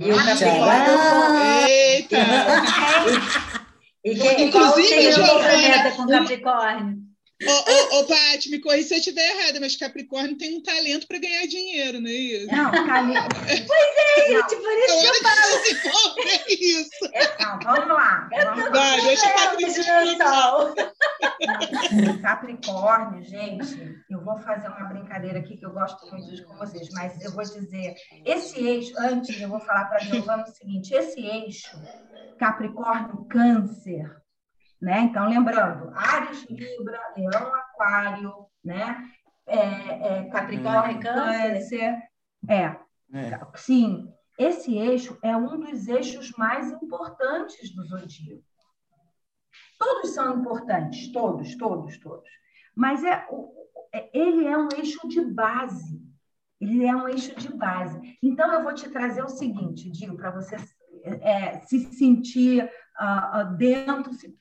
[0.00, 2.16] Eu, Capricórnio, Eita!
[4.04, 7.04] e quem, Inclusive, Giovana, com Capricórnio?
[7.46, 11.06] Ô, ô, ô Paty, me corri se eu estiver errada, mas Capricórnio tem um talento
[11.06, 12.46] para ganhar dinheiro, não é isso?
[12.46, 13.34] Não, talento.
[13.66, 16.14] pois é, gente, por isso que eu falo.
[16.28, 17.10] É isso.
[17.40, 18.28] Não, vamos lá.
[18.30, 20.74] Vamos Vai, deixa a Patrícia explicar.
[22.22, 26.88] Capricórnio, gente, eu vou fazer uma brincadeira aqui que eu gosto muito de com vocês,
[26.92, 30.94] mas eu vou dizer, esse eixo, antes eu vou falar para a Giovana o seguinte,
[30.94, 31.76] esse eixo
[32.38, 34.16] Capricórnio Câncer,
[34.80, 35.00] né?
[35.00, 39.02] Então, lembrando, Ares, Libra, Leão, Aquário, né?
[39.46, 41.00] É, é, Capricórnio, hum.
[41.00, 41.98] Câncer.
[42.48, 42.76] É,
[43.12, 44.12] é, sim.
[44.38, 48.42] Esse eixo é um dos eixos mais importantes do zodíaco.
[49.78, 52.28] Todos são importantes, todos, todos, todos.
[52.74, 53.26] Mas é,
[53.92, 56.02] é, ele é um eixo de base.
[56.60, 58.18] Ele é um eixo de base.
[58.22, 60.56] Então, eu vou te trazer o seguinte, Dio, para você
[61.04, 62.64] é, se sentir
[62.98, 64.34] uh, dentro, se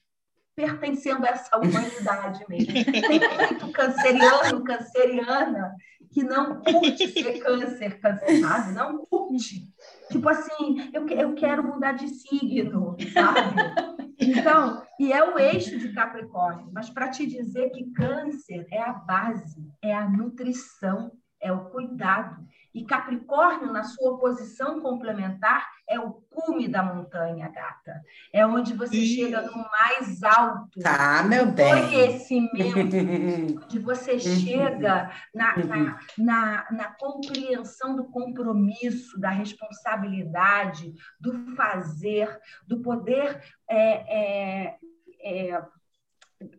[0.55, 2.73] pertencendo a essa humanidade mesmo.
[2.73, 5.75] Tem muito canceriano, canceriana,
[6.11, 9.73] que não curte ser câncer, cancelado, não curte.
[10.11, 14.02] Tipo assim, eu, eu quero mudar de signo, sabe?
[14.19, 18.93] Então, e é o eixo de Capricórnio, mas para te dizer que câncer é a
[18.93, 22.45] base, é a nutrição, é o cuidado.
[22.73, 28.01] E Capricórnio, na sua posição complementar, é o cume da montanha, gata.
[28.31, 30.79] É onde você chega no mais alto.
[30.81, 31.69] Tá, meu bem.
[31.69, 33.61] Conhecimento.
[33.63, 42.81] onde você chega na, na, na, na compreensão do compromisso, da responsabilidade, do fazer, do
[42.81, 43.39] poder.
[43.69, 44.77] É, é,
[45.23, 45.63] é,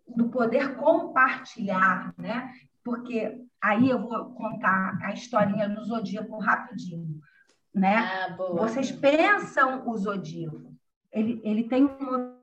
[0.06, 2.52] do poder compartilhar, né?
[2.84, 7.20] Porque aí eu vou contar a historinha do zodíaco rapidinho
[7.74, 7.96] né?
[7.96, 10.72] Ah, Vocês pensam o zodíaco.
[11.12, 12.34] Ele, ele tem um.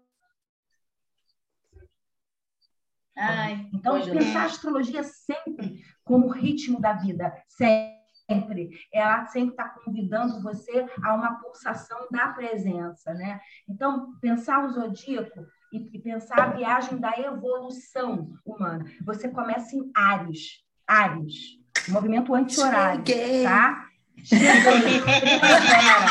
[3.16, 8.70] Ai, então, pensar a astrologia sempre como ritmo da vida, sempre.
[8.92, 13.40] Ela sempre está convidando você a uma pulsação da presença, né?
[13.70, 18.86] Então, pensar o zodíaco e, e pensar a viagem da evolução humana.
[19.06, 23.04] Você começa em Ares, Ares, movimento anti-horário,
[23.44, 23.88] tá?
[24.30, 26.06] primavera,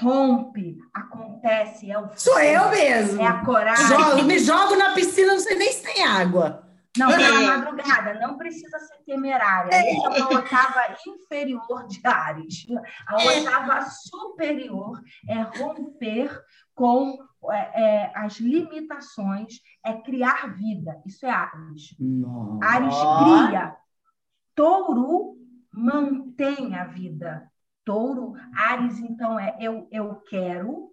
[0.00, 3.20] rompe, acontece, é o Sou eu mesmo.
[3.20, 3.86] É a coragem.
[3.86, 6.64] Jogo, me jogo na piscina, não sei nem se tem água.
[6.96, 9.70] Não, pela madrugada, não precisa ser temerária.
[9.72, 9.90] É.
[9.90, 12.66] Essa é uma octava inferior de Ares.
[13.06, 13.40] A é.
[13.40, 16.42] octava superior é romper
[16.74, 21.00] com é, é, as limitações, é criar vida.
[21.06, 21.94] Isso é Ares.
[21.98, 22.64] Nossa.
[22.64, 23.76] Ares cria.
[24.54, 25.36] Touro
[25.72, 27.50] mantém a vida.
[27.84, 30.92] Touro, Ares, então, é eu, eu quero,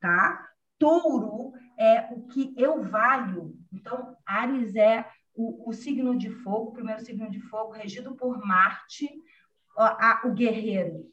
[0.00, 0.48] tá?
[0.78, 3.56] Touro é o que eu valho.
[3.72, 8.38] Então, Ares é o, o signo de fogo, o primeiro signo de fogo, regido por
[8.46, 9.10] Marte,
[9.76, 11.10] a, a, o guerreiro.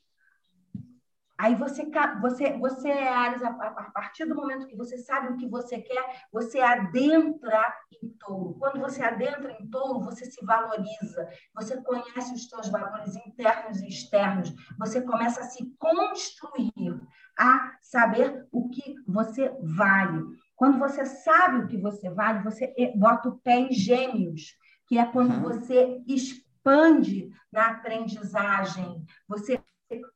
[1.44, 1.86] Aí você,
[2.22, 5.82] você, você é Ares, a, a, partir do momento que você sabe o que você
[5.82, 7.62] quer, você adentra
[8.02, 8.54] em touro.
[8.58, 13.90] Quando você adentra em touro, você se valoriza, você conhece os seus valores internos e
[13.90, 17.02] externos, você começa a se construir,
[17.38, 20.24] a saber o que você vale.
[20.56, 24.56] Quando você sabe o que você vale, você bota o pé em gêmeos,
[24.88, 25.42] que é quando uhum.
[25.42, 29.62] você expande na aprendizagem, você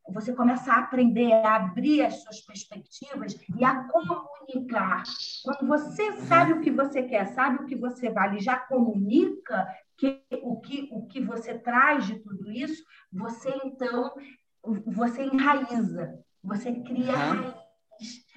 [0.10, 5.04] você começa a aprender a abrir as suas perspectivas e a comunicar.
[5.44, 10.22] Quando você sabe o que você quer, sabe o que você vale, já comunica que,
[10.42, 14.14] o, que, o que você traz de tudo isso, você então
[14.86, 17.42] você enraiza, você cria uhum.
[17.42, 17.68] raiz.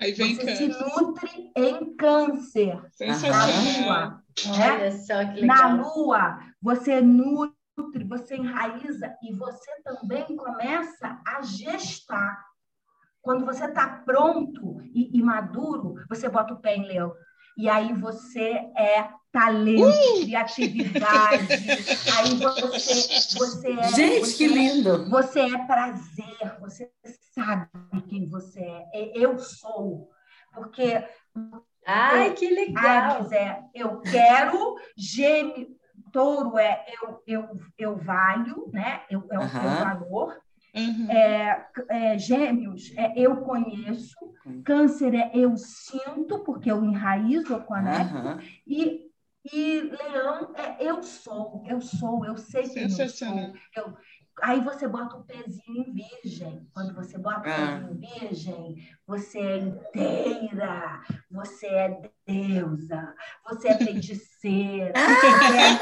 [0.00, 0.72] Aí vem você câncer.
[0.72, 2.82] se nutre em câncer.
[3.00, 4.22] Na lua,
[4.56, 5.46] né?
[5.46, 12.44] Na lua, você nutre nutre, você enraiza e você também começa a gestar.
[13.22, 17.12] Quando você está pronto e, e, maduro, você bota o pé em leão.
[17.56, 21.46] E aí você é talento, criatividade.
[22.16, 23.88] aí você, você é.
[23.88, 25.10] Gente, você, que lindo!
[25.10, 26.90] Você é prazer, você
[27.34, 27.68] sabe
[28.08, 28.88] quem você é.
[28.94, 30.08] é eu sou.
[30.54, 31.04] Porque.
[31.86, 33.16] Ai, que legal!
[33.16, 35.68] Ares é eu quero, gêmeo,
[36.10, 39.02] touro é eu, eu, eu valho, né?
[39.10, 39.48] Eu, é o uhum.
[39.52, 40.40] meu valor.
[40.74, 41.10] Uhum.
[41.10, 44.62] É, é, gêmeos é eu conheço, uhum.
[44.62, 48.38] câncer é eu sinto, porque eu enraizo, eu conecto, uhum.
[48.64, 49.10] e,
[49.52, 53.52] e leão é eu sou, eu sou, eu sei que eu sou.
[53.74, 53.96] Eu,
[54.42, 56.66] Aí você bota o pezinho em virgem.
[56.72, 57.54] Quando você bota o ah.
[57.54, 58.76] pezinho em virgem,
[59.06, 61.00] você é inteira,
[61.30, 65.78] você é deusa, você é feiticeira, você é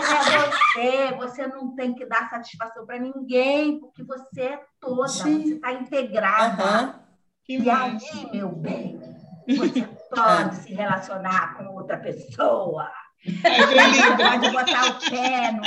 [0.00, 5.08] você é você, você não tem que dar satisfação para ninguém, porque você é toda,
[5.08, 5.42] Sim.
[5.42, 6.86] você está integrada.
[6.86, 7.04] Uhum.
[7.48, 7.98] E aí,
[8.32, 8.98] meu bem,
[9.46, 9.82] você
[10.14, 12.90] pode se relacionar com outra pessoa
[14.18, 15.62] pode botar o pé, no,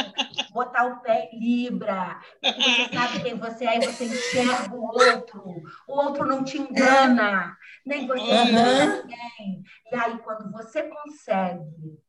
[0.57, 2.19] botar o pé em Libra.
[2.43, 5.43] Você sabe quem você é e você enxerga o outro.
[5.87, 7.55] O outro não te engana,
[7.85, 9.63] nem você engana ninguém.
[9.91, 11.99] E aí, quando você consegue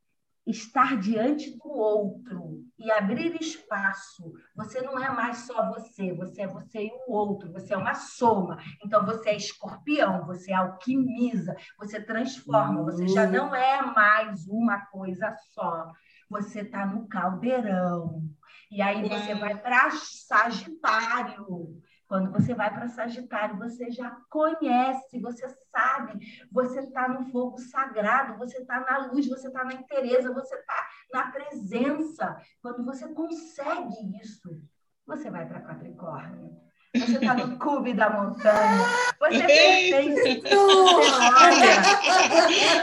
[0.46, 4.32] estar diante do outro e abrir espaço.
[4.56, 7.94] Você não é mais só você, você é você e o outro, você é uma
[7.94, 8.56] soma.
[8.82, 13.32] Então você é escorpião, você alquimiza, você transforma, você já uhum.
[13.32, 15.92] não é mais uma coisa só.
[16.30, 18.22] Você está no caldeirão.
[18.70, 21.80] E aí você vai para Sagitário.
[22.06, 26.18] Quando você vai para Sagitário, você já conhece, você sabe,
[26.50, 30.88] você está no fogo sagrado, você está na luz, você está na interesa, você está
[31.12, 32.36] na presença.
[32.62, 34.62] Quando você consegue isso,
[35.06, 36.67] você vai para Capricórnio.
[36.94, 38.86] Você está no cume da montanha.
[39.20, 41.00] Você pertence tudo.
[41.00, 41.74] Olha.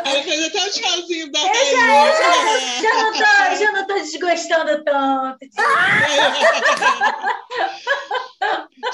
[0.05, 1.51] Ela fez até o tchauzinho da eu já,
[2.11, 2.35] já,
[2.81, 5.39] já, não tô, já não tô desgostando tanto.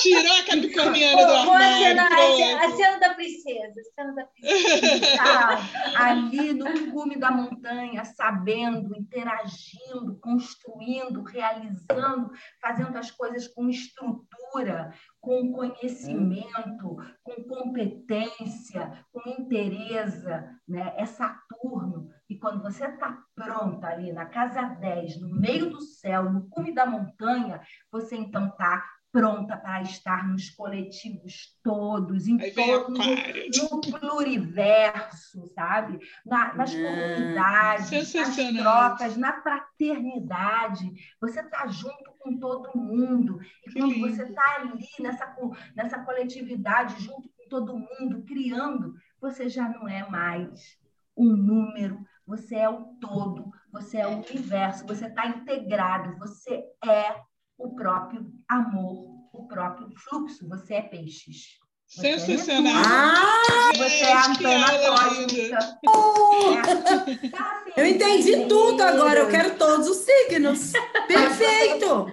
[0.02, 2.58] Tirou a capricorniana do armário.
[2.58, 3.80] A, a cena da princesa.
[3.80, 5.18] A cena da princesa.
[5.18, 5.60] Tá
[5.96, 15.52] ali no cume da montanha, sabendo, interagindo, construindo, realizando, fazendo as coisas com estrutura, com
[15.52, 20.26] conhecimento, com competência, com interesse,
[20.68, 20.94] né?
[20.98, 22.10] é Saturno.
[22.30, 26.74] E quando você está pronta ali na casa 10, no meio do céu, no cume
[26.74, 35.46] da montanha, você então está pronta para estar nos coletivos todos, em todo, no, pluriverso,
[35.54, 36.00] sabe?
[36.26, 40.92] Na, nas comunidades, nas trocas, na fraternidade.
[41.20, 43.40] Você está junto com todo mundo.
[43.68, 45.36] E quando você está ali nessa,
[45.76, 50.80] nessa coletividade, junto com todo mundo, criando, você já não é mais
[51.18, 57.22] um número, você é o todo, você é o universo, você está integrado, você é
[57.64, 60.48] o próprio amor, o próprio fluxo.
[60.50, 61.60] Você é peixes.
[61.88, 62.74] Você é Sensacional.
[62.74, 65.60] É ah, você é a antena cósmica.
[65.60, 67.32] É.
[67.32, 69.20] Tá eu entendi tudo agora.
[69.20, 70.74] Eu quero todos os signos.
[71.08, 72.12] Perfeito.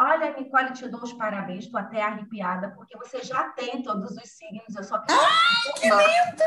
[0.00, 1.64] Olha, Nicole, te dou os parabéns.
[1.64, 4.74] Estou até arrepiada, porque você já tem todos os signos.
[4.74, 5.20] Eu só quero.
[5.20, 6.44] Ai, que lindo!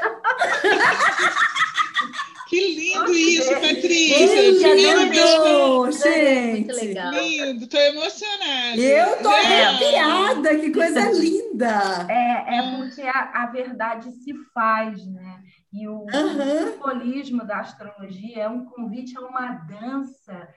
[2.51, 4.75] Que lindo isso, Patrícia!
[4.75, 6.51] lindo, gente!
[6.51, 7.11] Muito legal.
[7.13, 8.75] Lindo, estou emocionada.
[8.75, 12.07] Eu estou arrepiada, que coisa linda!
[12.09, 15.41] É, é porque a, a verdade se faz, né?
[15.71, 16.73] E o, uhum.
[16.73, 20.49] simbolismo da astrologia é um convite a uma dança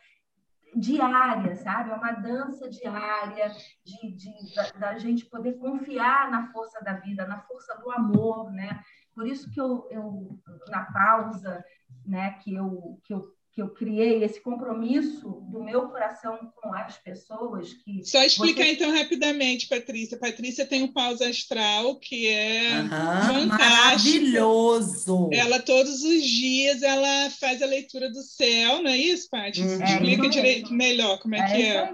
[0.75, 1.91] diária, sabe?
[1.91, 3.53] É uma dança diária
[3.85, 8.51] de, de da, da, gente poder confiar na força da vida, na força do amor,
[8.51, 8.83] né?
[9.15, 11.65] Por isso que eu, eu na pausa,
[12.07, 16.99] né, que eu, que eu que eu criei esse compromisso do meu coração com as
[16.99, 18.73] pessoas que só explicar você...
[18.73, 20.19] então rapidamente Patrícia.
[20.19, 25.31] Patrícia tem um pausa astral que é uhum, maravilhoso.
[25.33, 29.63] Ela todos os dias ela faz a leitura do céu não é isso Paty?
[29.63, 29.85] Uhum.
[29.85, 31.93] explica direito melhor como é, é que é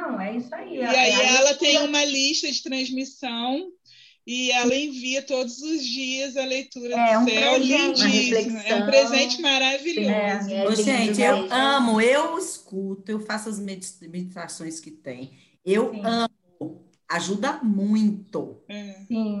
[0.00, 0.76] não é isso aí.
[0.76, 3.70] E aí é ela tem uma lista de transmissão
[4.26, 8.58] e ela envia todos os dias a leitura é, do céu, lindíssimo.
[8.58, 10.10] É um presente maravilhoso.
[10.50, 15.32] É, é gente, eu amo, eu escuto, eu faço as meditações que tem.
[15.64, 16.02] Eu Sim.
[16.04, 18.62] amo, ajuda muito.
[18.68, 18.92] É.
[19.08, 19.40] Sim,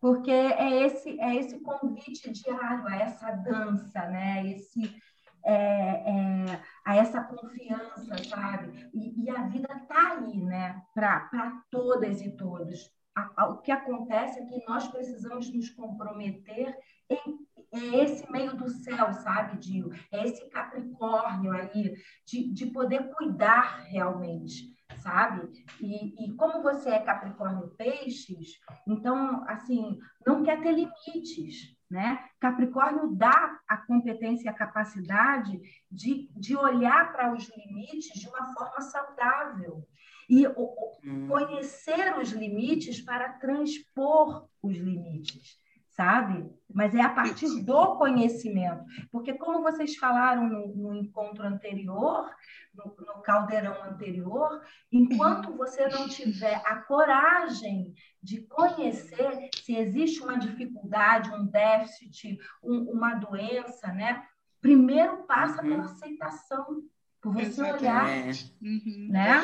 [0.00, 4.46] porque é esse, é esse convite diário, a essa dança, né?
[4.50, 4.96] Esse,
[5.44, 8.90] é, é, a essa confiança, sabe?
[8.94, 10.82] E, e a vida está aí, né?
[10.94, 16.76] Para todas e todos a, a, o que acontece é que nós precisamos nos comprometer
[17.08, 17.38] em,
[17.72, 19.90] em esse meio do céu, sabe, Dio?
[20.10, 21.94] É esse Capricórnio aí,
[22.26, 25.50] de, de poder cuidar realmente, sabe?
[25.80, 32.26] E, e como você é Capricórnio Peixes, então, assim, não quer ter limites, né?
[32.40, 35.60] Capricórnio dá a competência e a capacidade
[35.90, 39.86] de, de olhar para os limites de uma forma saudável
[40.28, 41.26] e hum.
[41.28, 45.58] conhecer os limites para transpor os limites,
[45.88, 46.48] sabe?
[46.72, 48.84] Mas é a partir do conhecimento.
[49.10, 52.30] Porque, como vocês falaram no, no encontro anterior,
[52.74, 60.38] no, no, caldeirão anterior, enquanto você não tiver a coragem de conhecer se existe uma
[60.38, 64.26] dificuldade, um déficit, um, uma doença, né?
[64.60, 65.68] Primeiro passa uhum.
[65.68, 66.82] pela aceitação
[67.22, 68.52] por você Exatamente.
[68.60, 69.08] olhar, uhum.
[69.08, 69.42] né?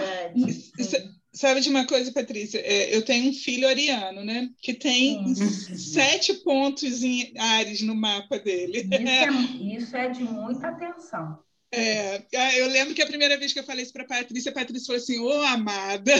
[1.33, 2.59] Sabe de uma coisa, Patrícia?
[2.59, 4.51] É, eu tenho um filho ariano, né?
[4.61, 5.76] Que tem Sim.
[5.76, 8.81] sete pontos em Ares no mapa dele.
[8.81, 9.29] Isso é,
[9.79, 11.39] isso é de muita atenção.
[11.70, 14.51] É, ah, eu lembro que a primeira vez que eu falei isso para a Patrícia,
[14.51, 16.14] a Patrícia falou assim: Ô, amada!
[16.14, 16.18] Ô,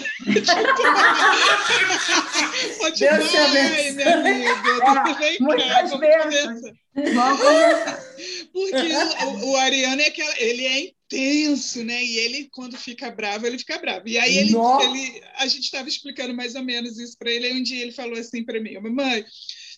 [2.91, 6.71] tipo, Deus ai, minha amiga, vem muitas cá, vezes.
[8.53, 8.76] Porque
[9.44, 12.05] o, o, Ariano é aquela, ele é intenso, né?
[12.05, 14.09] E ele, quando fica bravo, ele fica bravo.
[14.09, 17.61] E aí ele, ele a gente estava explicando mais ou menos isso para ele, e
[17.61, 19.24] um dia ele falou assim para mim: Mamãe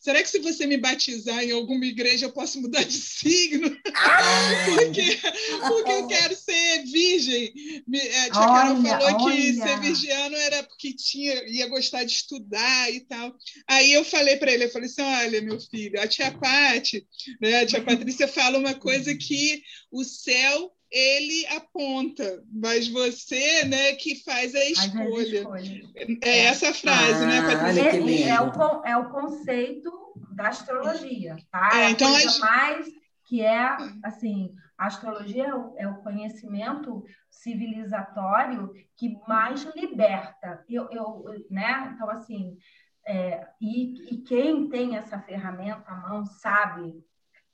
[0.01, 3.71] será que se você me batizar em alguma igreja eu posso mudar de signo?
[4.75, 5.21] porque,
[5.69, 7.53] porque eu quero ser virgem.
[7.87, 9.37] A tia Carol falou olha.
[9.37, 13.37] que ser virgiano era porque tinha, ia gostar de estudar e tal.
[13.69, 17.07] Aí eu falei para ele, eu falei assim, olha, meu filho, a tia Pati,
[17.41, 23.95] né, a tia Patrícia fala uma coisa que o céu ele aponta, mas você, né,
[23.95, 25.45] que faz a escolha.
[26.23, 28.27] É essa frase, né, ah, né, Patrícia?
[28.27, 29.91] É, é, o, é o conceito
[30.33, 31.71] da astrologia, tá?
[31.75, 32.87] É, então, a mais
[33.25, 40.65] que é, assim, a astrologia é o, é o conhecimento civilizatório que mais liberta.
[40.69, 41.93] Eu, eu né?
[41.95, 42.57] Então, assim,
[43.07, 47.05] é, e, e quem tem essa ferramenta à mão sabe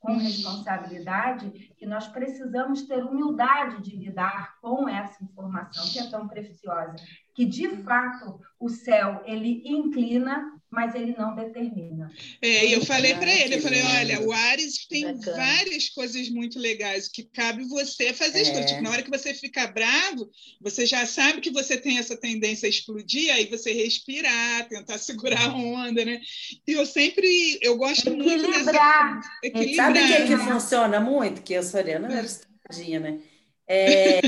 [0.07, 6.29] com responsabilidade que nós precisamos ter humildade de lidar com essa informação que é tão
[6.29, 6.95] preciosa,
[7.35, 12.11] que de fato o céu ele inclina, mas ele não determina.
[12.41, 15.37] É, e eu falei para ele, eu falei, olha, o Ares tem Bacana.
[15.37, 18.63] várias coisas muito legais que cabe você fazer é.
[18.65, 22.67] Tipo, na hora que você fica bravo, você já sabe que você tem essa tendência
[22.67, 26.19] a explodir, aí você respirar, tentar segurar a onda, né?
[26.67, 28.37] E eu sempre, eu gosto Equilibrar.
[28.37, 29.21] muito dessa...
[29.43, 29.85] Equilibrar.
[29.87, 31.41] Sabe o que, que funciona muito?
[31.41, 33.19] Que a Soriana era estudadinha, né?
[33.65, 34.21] É,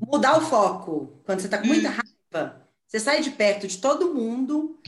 [0.00, 1.22] mudar o foco.
[1.24, 4.80] Quando você está com muita raiva, você sai de perto de todo mundo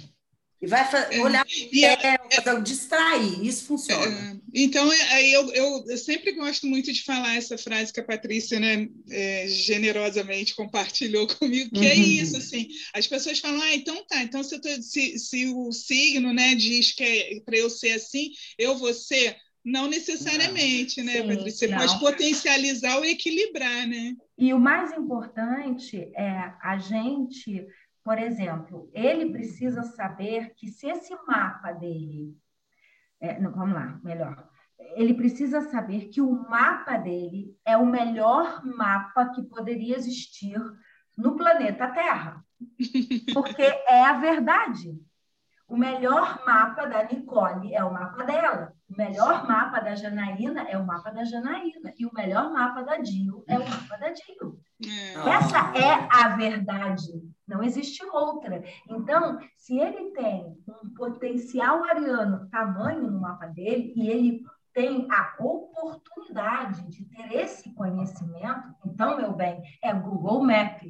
[0.61, 0.81] e vai
[1.13, 4.33] é, olhar e é, é, distrair, isso funciona.
[4.33, 8.01] É, então, é, aí eu, eu, eu, sempre gosto muito de falar essa frase que
[8.01, 11.85] a Patrícia né, é, generosamente compartilhou comigo, que uhum.
[11.85, 15.71] é isso, assim, as pessoas falam, ah, então tá, então se, tô, se, se o
[15.71, 21.13] signo né, diz que é para eu ser assim, eu vou ser, não necessariamente, não.
[21.13, 21.53] né, Sim, Patrícia?
[21.53, 21.79] Você não.
[21.79, 24.15] pode potencializar ou equilibrar, né?
[24.37, 27.65] E o mais importante é a gente,
[28.09, 32.35] por exemplo, ele precisa saber que se esse mapa dele.
[33.21, 34.49] É, não, vamos lá, melhor.
[34.97, 40.59] Ele precisa saber que o mapa dele é o melhor mapa que poderia existir
[41.15, 42.43] no planeta Terra.
[43.35, 44.99] Porque é a verdade.
[45.69, 48.73] O melhor mapa da Nicole é o mapa dela.
[48.89, 51.93] O melhor mapa da Janaína é o mapa da Janaína.
[51.99, 54.59] E o melhor mapa da Dio é o mapa da Dio.
[54.83, 55.29] É.
[55.29, 57.28] Essa é a verdade.
[57.49, 58.63] Não existe outra.
[58.89, 64.45] Então, se ele tem um potencial ariano tamanho no mapa dele e ele
[64.75, 70.83] tem a oportunidade de ter esse conhecimento, então, meu bem, é Google Map,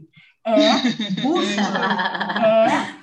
[0.44, 0.70] é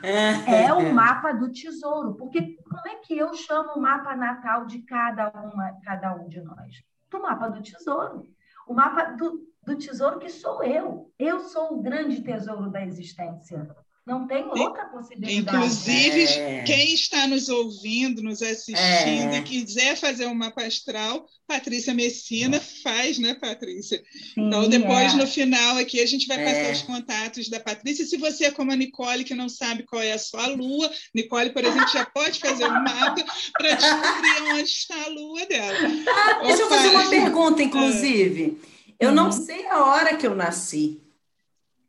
[0.03, 2.15] é, é o mapa do tesouro.
[2.15, 6.41] Porque como é que eu chamo o mapa natal de cada, uma, cada um de
[6.41, 6.83] nós?
[7.09, 8.23] Do mapa do tesouro.
[8.67, 11.11] O mapa do, do tesouro que sou eu.
[11.17, 13.67] Eu sou o grande tesouro da existência.
[14.05, 15.57] Não tem outra possibilidade.
[15.57, 16.61] Inclusive, é.
[16.61, 19.39] quem está nos ouvindo, nos assistindo é.
[19.39, 23.97] e quiser fazer uma astral, Patrícia Messina faz, né, Patrícia?
[24.35, 25.15] Sim, então, depois, é.
[25.15, 26.71] no final, aqui, a gente vai passar é.
[26.71, 28.05] os contatos da Patrícia.
[28.05, 31.49] Se você é como a Nicole, que não sabe qual é a sua lua, Nicole,
[31.49, 33.25] por exemplo, já pode fazer um mapa
[33.57, 35.79] para descobrir onde está a lua dela.
[36.07, 38.74] Ah, deixa eu fazer uma pergunta, inclusive.
[38.99, 39.31] Eu não uhum.
[39.31, 41.05] sei a hora que eu nasci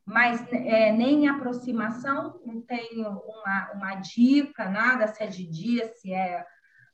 [0.07, 6.15] mas é, nem aproximação, não tenho uma, uma dica, nada, se é de dia, se
[6.15, 6.47] é.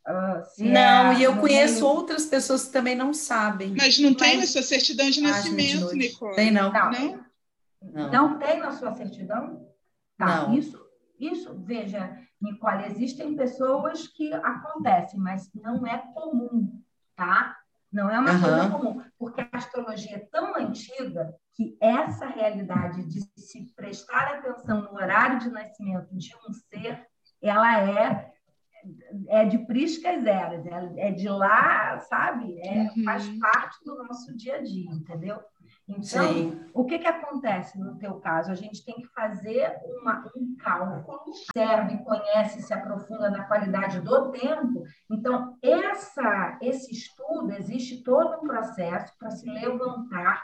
[0.08, 1.86] Uh, se não, é, e eu conheço meio...
[1.86, 3.74] outras pessoas que também não sabem.
[3.76, 6.34] Mas não tem na sua certidão de nascimento, de Nicole?
[6.34, 6.72] Tem, não.
[6.72, 7.24] Não, não.
[7.82, 8.10] não.
[8.10, 9.68] não tem na sua certidão?
[10.16, 10.54] Tá, não.
[10.54, 10.82] Isso,
[11.20, 16.82] isso, veja, Nicole, existem pessoas que acontecem, mas não é comum,
[17.14, 17.58] tá?
[17.92, 18.40] Não é uma uhum.
[18.40, 24.82] coisa comum, porque a astrologia é tão antiga que essa realidade de se prestar atenção
[24.82, 27.06] no horário de nascimento de um ser,
[27.42, 28.32] ela é
[29.28, 30.66] é de priscas eras,
[30.96, 32.58] é de lá, sabe?
[32.60, 33.04] É, uhum.
[33.04, 35.40] Faz parte do nosso dia a dia, entendeu?
[35.88, 36.60] Então, Sim.
[36.72, 38.50] o que, que acontece no teu caso?
[38.50, 41.20] A gente tem que fazer uma, um cálculo,
[41.52, 44.84] serve, conhece, se aprofunda na qualidade do tempo.
[45.10, 50.42] Então, essa, esse estudo, existe todo um processo para se levantar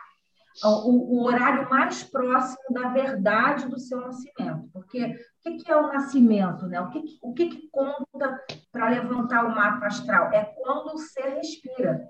[0.65, 4.69] o, o, horário mais próximo da verdade do seu nascimento.
[4.73, 6.67] Porque o que, que é o nascimento?
[6.67, 6.81] Né?
[6.81, 10.33] O, que, o que, que conta para levantar o mapa astral?
[10.33, 12.09] É quando você respira.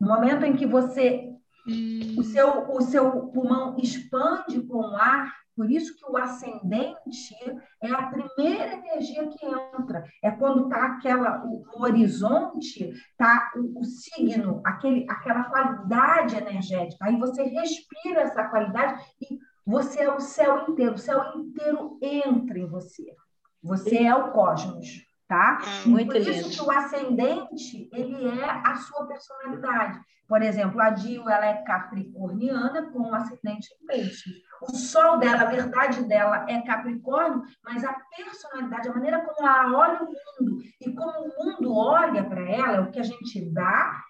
[0.00, 1.34] No momento em que você
[1.66, 2.16] Hum.
[2.18, 7.34] O, seu, o seu pulmão expande com o ar, por isso que o ascendente
[7.80, 10.04] é a primeira energia que entra.
[10.22, 17.04] É quando está aquela o, o horizonte, está o, o, signo, aquele, aquela qualidade energética.
[17.06, 20.94] Aí você respira essa qualidade e você é o céu inteiro.
[20.94, 23.14] O céu inteiro entra em você.
[23.62, 25.06] Você é o cosmos.
[25.34, 25.58] Tá?
[25.60, 29.98] Ah, muito Por isso que o ascendente, ele é a sua personalidade.
[30.28, 34.32] Por exemplo, a Dio, ela é capricorniana com um ascendente em peixes.
[34.62, 39.76] O sol dela, a verdade dela é capricórnio, mas a personalidade, a maneira como ela
[39.76, 44.04] olha o mundo e como o mundo olha para ela, o que a gente dá,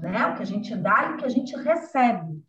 [0.00, 0.26] né?
[0.28, 2.42] o que a gente dá e o que a gente recebe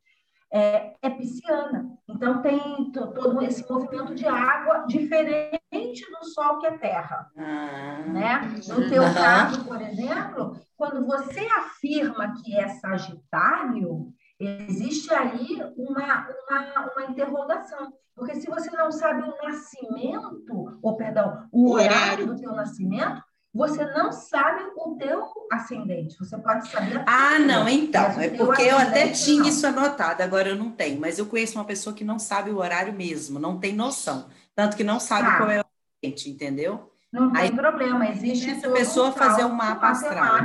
[0.54, 1.92] é, é pisciana.
[2.08, 5.65] Então, tem todo esse movimento de água diferente
[6.04, 7.30] do Sol, que é terra.
[7.38, 8.42] Ah, né?
[8.68, 16.92] No teu caso, por exemplo, quando você afirma que é Sagitário, existe aí uma, uma,
[16.92, 17.94] uma interrogação.
[18.16, 23.22] Porque se você não sabe o nascimento, ou perdão, o horário do teu nascimento,
[23.56, 26.18] você não sabe o teu ascendente.
[26.20, 27.02] Você pode saber.
[27.08, 28.20] Ah, não, então.
[28.20, 29.48] É porque eu até tinha não.
[29.48, 31.00] isso anotado, agora eu não tenho.
[31.00, 34.28] Mas eu conheço uma pessoa que não sabe o horário mesmo, não tem noção.
[34.54, 35.38] Tanto que não sabe tá.
[35.38, 35.66] qual é o
[36.06, 36.92] ascendente, entendeu?
[37.12, 38.50] Não tem aí, problema, existe.
[38.50, 40.40] Essa pessoa fazer um mapa astral.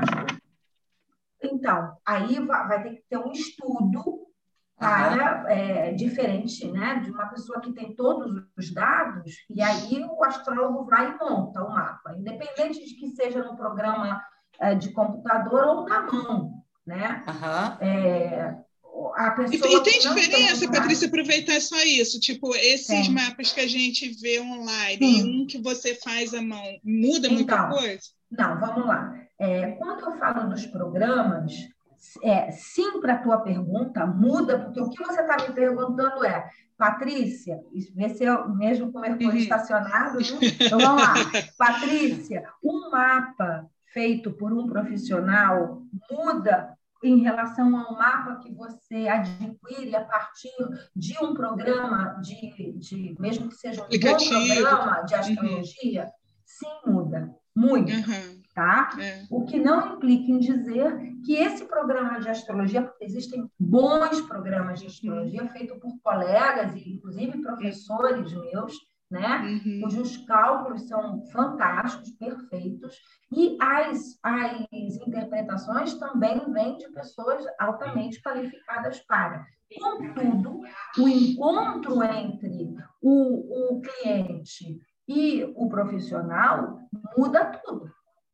[1.42, 4.26] Então, aí vai ter que ter um estudo
[4.76, 10.24] para é, diferente né, de uma pessoa que tem todos os dados, e aí o
[10.24, 14.22] astrólogo vai e monta o mapa, independente de que seja no programa
[14.58, 16.62] é, de computador ou na mão.
[16.86, 17.22] Né?
[17.28, 17.86] Uhum.
[17.86, 18.56] É,
[19.16, 23.11] a pessoa e, e tem diferença, Patrícia, aproveitar só isso, tipo, esses tem.
[23.11, 25.18] mapas que a gente vê online Sim.
[25.18, 28.03] e um que você faz à mão, muda então, muita coisa?
[28.30, 29.14] Não, vamos lá.
[29.38, 31.53] É, quando eu falo dos programas,
[32.22, 36.49] é, sim para a tua pergunta, muda, porque o que você está me perguntando é,
[36.76, 37.61] Patrícia,
[37.95, 39.36] vê se eu mesmo com o Mercúrio uhum.
[39.36, 40.26] estacionado, né?
[40.61, 41.14] então vamos lá.
[41.59, 49.96] Patrícia, um mapa feito por um profissional muda em relação ao mapa que você adquire
[49.96, 50.51] a partir
[50.94, 55.20] de um programa de, de mesmo que seja um bom programa de uhum.
[55.20, 56.05] astrologia?
[56.05, 56.11] Uhum.
[56.44, 57.92] Sim, muda, muito.
[57.92, 58.90] Uhum tá?
[59.01, 59.24] É.
[59.30, 64.80] O que não implica em dizer que esse programa de astrologia, porque existem bons programas
[64.80, 65.48] de astrologia uhum.
[65.48, 68.74] feitos por colegas e inclusive professores meus,
[69.11, 69.61] né?
[69.64, 69.80] Uhum.
[69.82, 72.96] Cujos cálculos são fantásticos, perfeitos,
[73.32, 79.44] e as, as interpretações também vêm de pessoas altamente qualificadas para.
[79.78, 80.61] Contudo,
[80.98, 86.80] o encontro entre o, o cliente e o profissional
[87.16, 87.90] muda tudo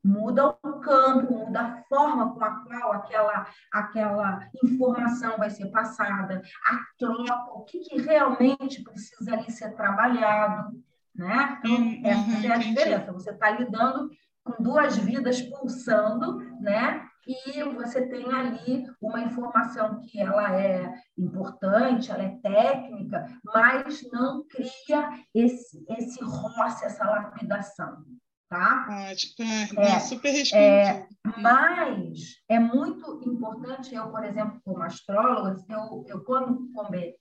[0.07, 6.41] muda o campo, muda a forma com a qual aquela, aquela informação vai ser passada,
[6.65, 10.81] a troca, o que, que realmente precisa ali ser trabalhado,
[11.15, 11.59] né?
[11.65, 13.13] Então, uhum, essa é a diferença.
[13.13, 14.11] Você está lidando
[14.45, 17.05] com duas vidas pulsando, né?
[17.27, 24.45] E você tem ali uma informação que ela é importante, ela é técnica, mas não
[24.47, 28.05] cria esse, esse roce, essa lapidação
[28.49, 29.09] tá?
[29.11, 29.47] Ótimo,
[29.81, 30.59] é, é, super respondido.
[30.59, 36.69] É, mas é muito importante, eu, por exemplo, como astróloga, eu, eu quando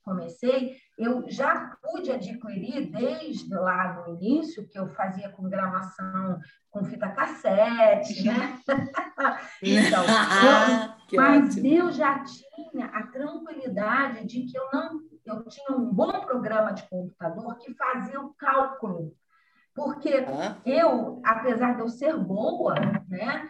[0.03, 6.83] comecei, eu já pude adquirir desde lá no início, que eu fazia com gravação com
[6.83, 8.59] fita cassete, né?
[9.63, 11.67] então, eu, mas ótimo.
[11.67, 16.87] eu já tinha a tranquilidade de que eu não eu tinha um bom programa de
[16.87, 19.15] computador que fazia o cálculo
[19.75, 20.25] porque
[20.65, 22.75] eu, apesar de eu ser boa,
[23.09, 23.49] né?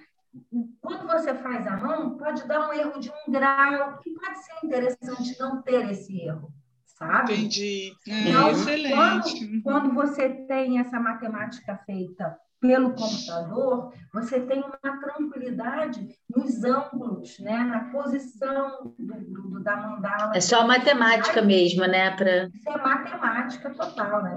[0.81, 4.65] Quando você faz a mão, pode dar um erro de um grau, que pode ser
[4.65, 6.51] interessante não ter esse erro,
[6.83, 7.33] sabe?
[7.33, 7.93] Entendi.
[8.07, 9.61] É, então, excelente.
[9.61, 17.37] Quando, quando você tem essa matemática feita pelo computador, você tem uma tranquilidade nos ângulos,
[17.39, 17.57] né?
[17.57, 20.31] na posição do, do, da mandala.
[20.35, 22.11] É só matemática Aí, mesmo, né?
[22.15, 22.45] Pra...
[22.47, 24.35] Isso é matemática total, né?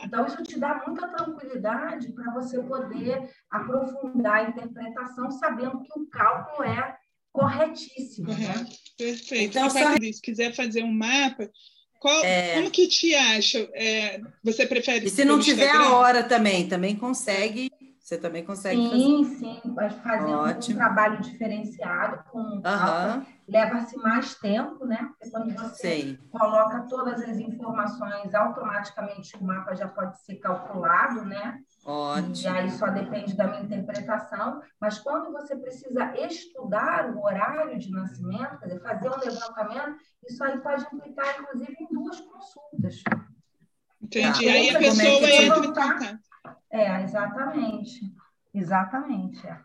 [0.00, 6.06] Então, isso te dá muita tranquilidade para você poder aprofundar a interpretação, sabendo que o
[6.08, 6.96] cálculo é
[7.32, 8.28] corretíssimo.
[8.28, 8.66] Né?
[8.98, 9.56] Perfeito.
[9.56, 11.48] Então, se quiser fazer um mapa,
[12.00, 12.54] qual, é...
[12.54, 13.58] Como que te acha?
[13.74, 15.06] É, você prefere.
[15.06, 15.88] E se não tiver Instagram?
[15.90, 17.70] a hora também, também consegue.
[18.00, 19.36] Você também consegue sim, fazer.
[19.36, 19.74] Sim, sim.
[20.02, 20.74] Fazer Ótimo.
[20.74, 23.26] um trabalho diferenciado, com uhum.
[23.46, 25.10] leva-se mais tempo, né?
[25.10, 31.60] Porque quando você coloca todas as informações, automaticamente o mapa já pode ser calculado, né?
[31.84, 32.34] Ótimo.
[32.36, 34.62] E aí só depende da minha interpretação.
[34.80, 39.96] Mas quando você precisa estudar o horário de nascimento, quer dizer, fazer um levantamento,
[40.28, 43.02] isso aí pode implicar, inclusive, em duas consultas.
[44.00, 44.44] Entendi.
[44.44, 44.52] Tá.
[44.52, 46.18] Aí a pessoa é entra em contato.
[46.70, 48.14] É, exatamente.
[48.52, 49.46] Exatamente.
[49.46, 49.60] É.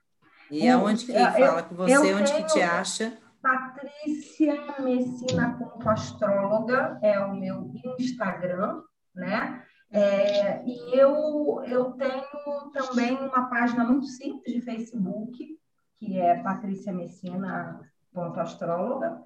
[0.51, 2.13] E aonde que eu, fala com você?
[2.13, 3.18] Onde que te acha?
[3.41, 8.82] Patrícia Messina Astróloga é o meu Instagram,
[9.13, 9.63] né?
[9.95, 15.57] É, e eu, eu tenho também uma página muito simples de Facebook,
[15.97, 17.79] que é Patrícia Messina
[18.13, 19.21] ponto astróloga.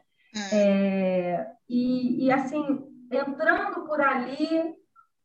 [0.52, 0.56] É.
[0.56, 2.64] é, e, e, assim,
[3.12, 4.78] entrando por ali.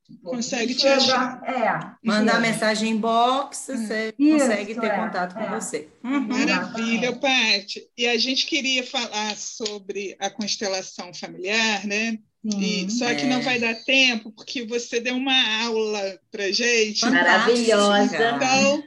[0.05, 1.43] Tipo, consegue te ajudar.
[1.45, 3.77] É, Mandar mensagem em box, hum.
[3.77, 5.49] você Isso, consegue ter é, contato com é.
[5.49, 5.89] você.
[6.05, 6.21] Uhum.
[6.21, 7.89] Maravilha, Paty.
[7.97, 12.19] E a gente queria falar sobre a constelação familiar, né?
[12.45, 13.43] E, só que não é.
[13.43, 17.01] vai dar tempo, porque você deu uma aula para gente.
[17.07, 18.17] Maravilhosa.
[18.37, 18.85] Então,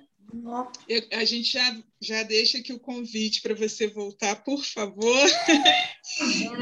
[0.88, 5.28] eu, a gente já, já deixa aqui o convite para você voltar, por favor.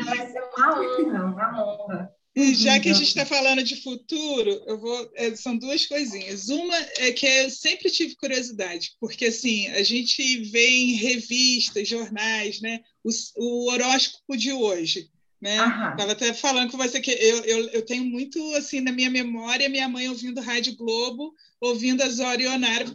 [0.05, 2.15] Vai ser uma honra, uma honra.
[2.35, 5.11] E já que a gente está falando de futuro, eu vou.
[5.15, 6.49] É, são duas coisinhas.
[6.49, 12.59] Uma é que eu sempre tive curiosidade, porque assim a gente vê em revistas, jornais,
[12.59, 15.09] né, o, o horóscopo de hoje.
[15.41, 15.57] Né?
[15.57, 19.69] Estava até falando com você que eu, eu, eu tenho muito assim na minha memória
[19.69, 22.37] minha mãe ouvindo Rádio Globo, ouvindo a Zora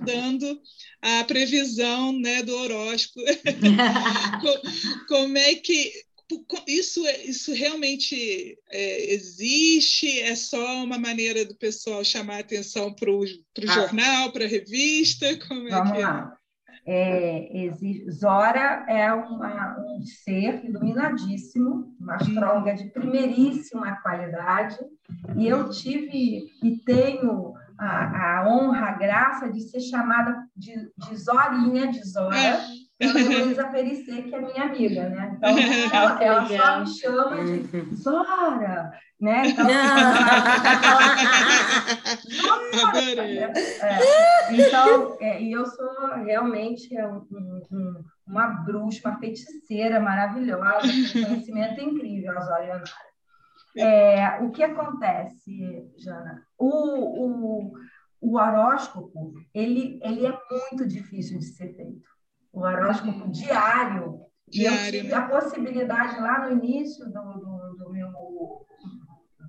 [0.04, 0.60] dando
[1.02, 3.20] a previsão né, do horóscopo.
[5.08, 5.92] Como é que
[6.66, 10.20] isso, isso realmente é, existe?
[10.20, 13.66] É só uma maneira do pessoal chamar a atenção para o ah.
[13.66, 15.36] jornal, para a revista?
[15.48, 16.06] Como é Vamos que é?
[16.06, 16.39] lá.
[16.92, 24.76] É, existe, Zora é uma, um ser iluminadíssimo, uma astróloga de primeiríssima qualidade,
[25.36, 31.16] e eu tive e tenho a, a honra, a graça de ser chamada de, de
[31.16, 32.60] Zorinha, de Zora, é.
[33.00, 35.32] Pela Luísa Perissé, que é minha amiga, né?
[35.38, 35.56] Então,
[35.90, 39.42] ela, ela só me chama de Zora, né?
[39.46, 39.66] Então,
[42.74, 43.52] Zora, né?
[43.80, 44.54] é.
[44.54, 51.80] então é, e eu sou realmente um, um, uma bruxa, uma feiticeira maravilhosa, com conhecimento
[51.80, 53.10] incrível, a Zora Leonara.
[53.78, 56.42] É, o que acontece, Jana?
[56.58, 57.72] O, o,
[58.20, 62.10] o horóscopo ele, ele é muito difícil de ser feito.
[62.52, 64.20] O horóscopo diário.
[64.48, 68.66] diário eu tive a possibilidade lá no início do, do, do, meu,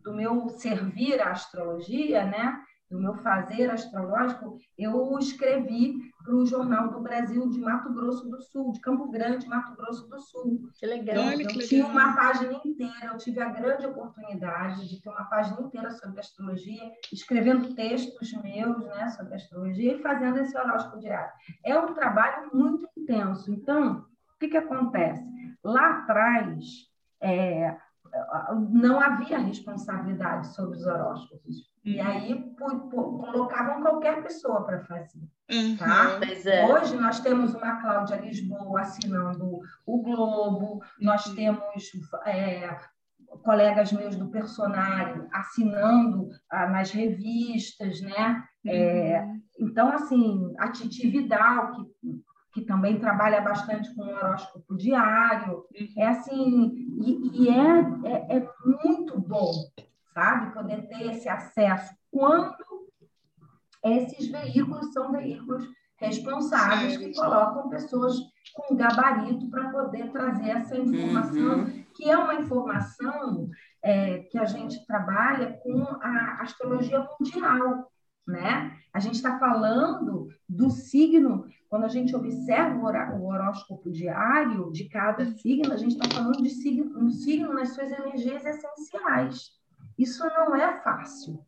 [0.04, 2.62] do meu servir à astrologia, né?
[2.92, 5.94] do meu fazer astrológico, eu escrevi
[6.24, 10.08] para o Jornal do Brasil de Mato Grosso do Sul, de Campo Grande, Mato Grosso
[10.08, 10.70] do Sul.
[10.76, 11.26] Que legal.
[11.26, 11.92] Olha, eu que tinha legal.
[11.92, 16.92] uma página inteira, eu tive a grande oportunidade de ter uma página inteira sobre astrologia,
[17.12, 21.32] escrevendo textos meus né, sobre astrologia e fazendo esse horóscopo diário.
[21.66, 23.52] É um trabalho muito intenso.
[23.52, 24.06] Então,
[24.36, 25.24] o que, que acontece?
[25.64, 26.90] Lá atrás,
[27.22, 27.78] é,
[28.70, 31.71] não havia responsabilidade sobre os horóscopos.
[31.84, 32.08] E uhum.
[32.08, 35.22] aí por, por, colocavam qualquer pessoa para fazer.
[35.52, 35.78] Uhum.
[35.78, 36.20] Tá?
[36.46, 36.66] É.
[36.66, 41.36] Hoje nós temos uma Cláudia Lisboa assinando o Globo, nós uhum.
[41.36, 41.92] temos
[42.26, 42.78] é,
[43.44, 48.44] colegas meus do personário assinando ah, nas revistas, né?
[48.66, 49.42] É, uhum.
[49.60, 52.22] então, assim, a Titi Vidal, que
[52.54, 55.64] que também trabalha bastante com o horóscopo diário.
[55.98, 56.72] É assim,
[57.02, 59.54] e, e é, é, é, muito bom,
[60.14, 62.56] sabe, poder ter esse acesso quando
[63.84, 68.16] esses veículos são veículos responsáveis que colocam pessoas
[68.54, 71.86] com gabarito para poder trazer essa informação, uhum.
[71.96, 73.50] que é uma informação
[73.84, 77.92] é, que a gente trabalha com a astrologia mundial
[78.28, 78.78] né?
[78.94, 85.26] A gente está falando do signo, quando a gente observa o horóscopo diário de cada
[85.26, 89.61] signo, a gente está falando de signo, um signo nas suas energias essenciais.
[89.98, 91.46] Isso não é fácil.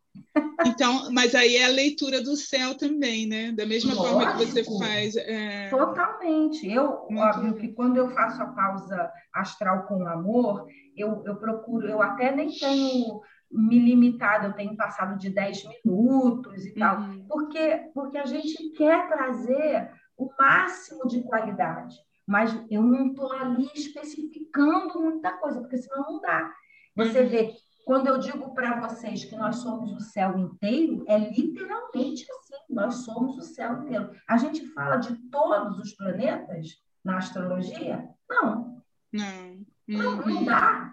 [0.66, 3.52] Então, mas aí é a leitura do céu também, né?
[3.52, 5.16] Da mesma Lógico, forma que você faz.
[5.16, 5.70] É...
[5.70, 6.70] Totalmente.
[6.70, 11.88] Eu, Muito óbvio que quando eu faço a pausa astral com amor, eu, eu procuro,
[11.88, 13.22] eu até nem tenho
[13.52, 17.26] me limitado, eu tenho passado de 10 minutos e tal, uhum.
[17.28, 23.70] porque, porque a gente quer trazer o máximo de qualidade, mas eu não estou ali
[23.76, 26.52] especificando muita coisa, porque senão não dá.
[26.96, 27.30] Você uhum.
[27.30, 27.54] vê,
[27.86, 32.96] quando eu digo para vocês que nós somos o céu inteiro, é literalmente assim, nós
[33.04, 34.12] somos o céu inteiro.
[34.28, 38.10] A gente fala de todos os planetas na astrologia?
[38.30, 38.82] Não.
[39.12, 39.66] Não.
[39.88, 40.46] Não, não uhum.
[40.46, 40.93] dá.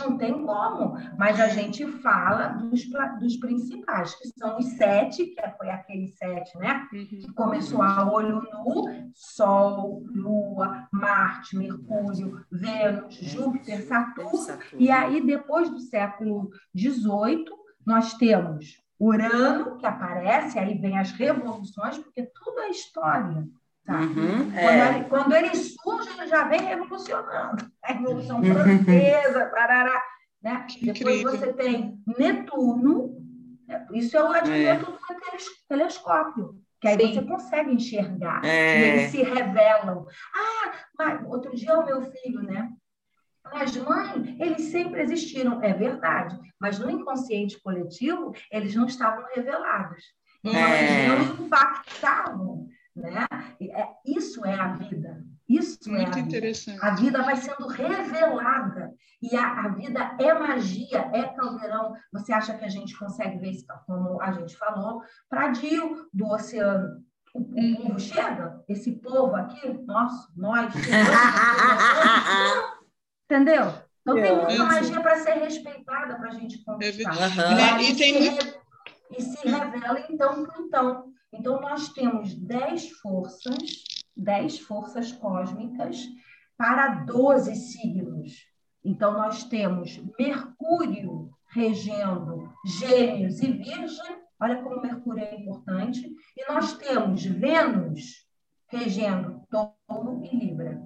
[0.00, 2.82] Não tem como, mas a gente fala dos,
[3.20, 6.88] dos principais, que são os sete, que foi aquele sete, né?
[6.92, 7.06] Uhum.
[7.06, 14.58] Que começou a olho nu, Sol, Lua, Marte, Mercúrio, Vênus, Júpiter, Saturno.
[14.78, 17.44] E aí, depois do século XVIII,
[17.86, 23.48] nós temos Urano, que aparece, aí vem as revoluções, porque tudo é história.
[23.90, 23.98] Tá?
[24.02, 25.02] Uhum, é.
[25.08, 27.72] quando, ele surge, ele já vem revolucionando.
[27.82, 30.00] A Revolução Francesa, parará,
[30.40, 30.64] né?
[30.80, 33.16] Depois você tem Netuno,
[33.66, 33.84] né?
[33.92, 35.14] isso é o advento é.
[35.14, 35.20] do
[35.68, 36.54] telescópio.
[36.80, 37.14] que aí Sim.
[37.14, 38.44] você consegue enxergar.
[38.44, 38.78] É.
[38.78, 40.06] E eles se revelam.
[40.32, 42.70] Ah, mas, outro dia o meu filho, né?
[43.52, 45.60] Mas, mãe, eles sempre existiram.
[45.64, 46.38] É verdade.
[46.60, 50.04] Mas no inconsciente coletivo, eles não estavam revelados.
[50.44, 51.08] Então, é.
[51.08, 52.68] eles não impactavam.
[52.94, 53.26] Né?
[53.60, 55.24] É, isso é a vida.
[55.48, 56.74] Isso Muito é a interessante.
[56.76, 56.86] Vida.
[56.86, 58.94] A vida vai sendo revelada.
[59.20, 61.92] E a, a, vida é magia, é caldeirão.
[62.12, 67.04] Você acha que a gente consegue ver isso, como a gente falou, Pradio do oceano.
[67.34, 67.76] O, hum.
[67.76, 70.74] povo chega, esse povo aqui, nosso, nós,
[73.24, 73.72] entendeu?
[74.02, 77.14] Então tem muita magia para ser respeitada para a gente é conquistar.
[77.56, 78.36] É, e, tem...
[78.40, 78.58] se,
[79.16, 81.12] e se revela então Plutão.
[81.40, 83.82] Então nós temos dez forças
[84.20, 86.06] dez forças cósmicas
[86.56, 88.46] para 12 signos.
[88.84, 96.76] Então, nós temos Mercúrio regendo Gêmeos e Virgem, olha como Mercúrio é importante, e nós
[96.76, 98.26] temos Vênus
[98.68, 100.80] regendo Touro e Libra.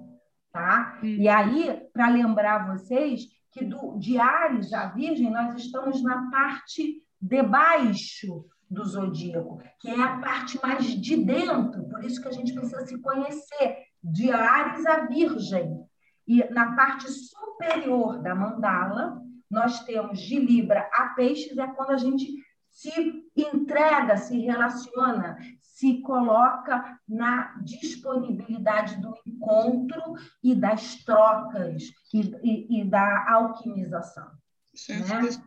[0.51, 0.99] Tá?
[1.03, 1.07] Hum.
[1.07, 8.45] E aí, para lembrar vocês que do, de Ares Virgem, nós estamos na parte debaixo
[8.69, 12.85] do zodíaco, que é a parte mais de dentro, por isso que a gente precisa
[12.85, 15.83] se conhecer, de Ares a Virgem.
[16.27, 21.97] E na parte superior da mandala, nós temos de Libra a Peixes, é quando a
[21.97, 22.27] gente
[22.69, 30.01] se entrega, se relaciona, se coloca na disponibilidade do encontro
[30.43, 34.29] e das trocas e, e, e da alquimização.
[34.73, 35.07] Certo.
[35.07, 35.45] Né?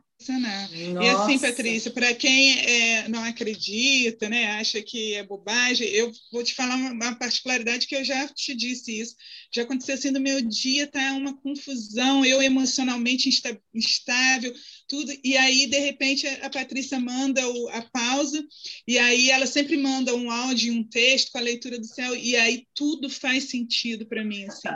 [1.00, 6.42] E assim, Patrícia, para quem é, não acredita, né, acha que é bobagem, eu vou
[6.42, 9.14] te falar uma, uma, particularidade que eu já te disse isso.
[9.54, 11.12] Já aconteceu assim no meu dia, tá?
[11.12, 13.30] Uma confusão, eu emocionalmente
[13.72, 14.52] instável,
[14.89, 15.12] tudo.
[15.22, 18.43] E aí, de repente, a Patrícia manda o, a pausa,
[18.86, 22.34] e aí ela sempre manda um áudio, um texto com a leitura do céu, e
[22.34, 24.45] aí tudo faz sentido para mim.
[24.45, 24.68] Assim.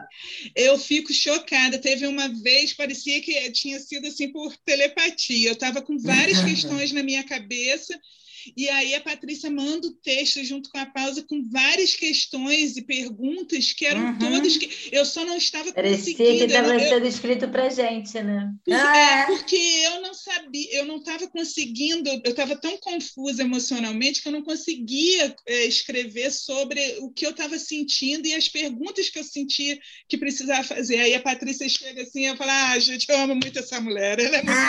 [0.54, 1.78] Eu fico chocada.
[1.78, 5.48] Teve uma vez, parecia que tinha sido assim por telepatia.
[5.48, 7.98] Eu estava com várias questões na minha cabeça
[8.56, 12.82] e aí a Patrícia manda o texto junto com a pausa com várias questões e
[12.82, 14.18] perguntas que eram uhum.
[14.18, 16.38] todas que eu só não estava Parecia conseguindo.
[16.38, 18.52] que estava sendo escrito para gente, né?
[18.64, 19.26] Porque, ah, é.
[19.26, 24.32] porque eu não sabia, eu não estava conseguindo, eu estava tão confusa emocionalmente que eu
[24.32, 29.24] não conseguia é, escrever sobre o que eu estava sentindo e as perguntas que eu
[29.24, 29.78] sentia
[30.08, 30.98] que precisava fazer.
[30.98, 34.36] Aí a Patrícia chega assim e fala: Ah, gente, eu amo muito essa mulher, ela
[34.36, 34.52] é muito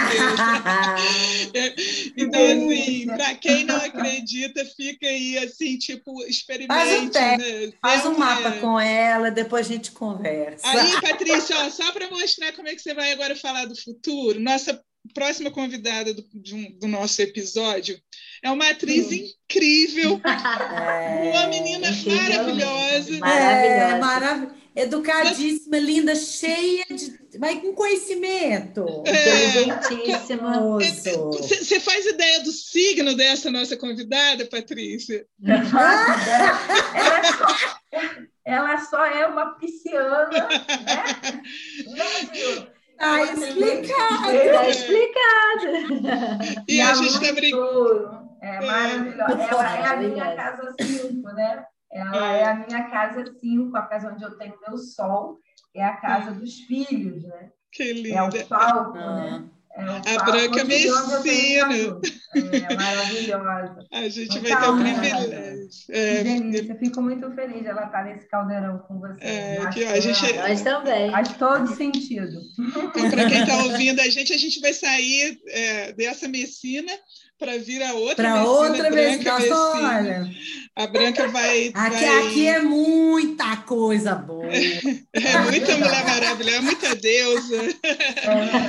[2.17, 6.73] então, assim, para quem quem não acredita, fica aí assim, tipo, experimente.
[6.73, 7.73] Faz um, né?
[7.81, 10.67] faz um mapa com ela, depois a gente conversa.
[10.67, 14.39] Aí, Patrícia, ó, só para mostrar como é que você vai agora falar do futuro,
[14.39, 14.79] nossa
[15.13, 17.99] próxima convidada do, um, do nosso episódio
[18.41, 19.33] é uma atriz Sim.
[19.49, 23.17] incrível, é, uma menina maravilhosa.
[23.17, 27.21] É, maravilhosa educadíssima, linda, cheia de.
[27.39, 28.85] Vai com conhecimento.
[29.05, 30.79] Inteligentíssima.
[30.79, 35.25] Você faz ideia do signo dessa nossa convidada, Patrícia?
[35.43, 37.47] Ela, é só,
[38.45, 40.47] ela só é uma pisciana, né?
[41.87, 44.31] Não, Tá explicado.
[44.53, 45.65] Tá explicado.
[46.67, 48.23] E, e a gente está brincando.
[48.41, 49.41] É maravilhosa.
[49.41, 51.65] Ela é a minha casa 5, né?
[51.93, 52.41] Ela é.
[52.41, 55.39] é a minha casa 5, a casa onde eu tenho meu sol,
[55.75, 57.49] é a casa dos filhos, né?
[57.71, 58.37] Que linda.
[58.37, 59.15] É o palco, ah.
[59.15, 59.49] né?
[59.75, 61.99] É a Branca Messina.
[62.35, 63.87] É maravilhosa.
[63.91, 65.69] A gente então, vai ter o privilégio.
[65.89, 69.17] É, delícia, fico muito feliz de ela estar nesse caldeirão com você.
[69.23, 70.33] É, que, a gente...
[70.33, 71.09] Nós também.
[71.09, 72.39] Faz todo sentido.
[72.59, 76.91] Então, para quem está ouvindo a gente, a gente vai sair é, dessa Messina
[77.39, 79.55] para vir a outra Para outra Branca Messina.
[79.55, 80.29] Olha.
[80.75, 82.27] A Branca vai aqui, vai...
[82.27, 84.45] aqui é muita coisa boa.
[85.13, 87.61] é muita mulher maravilhosa, é muita deusa.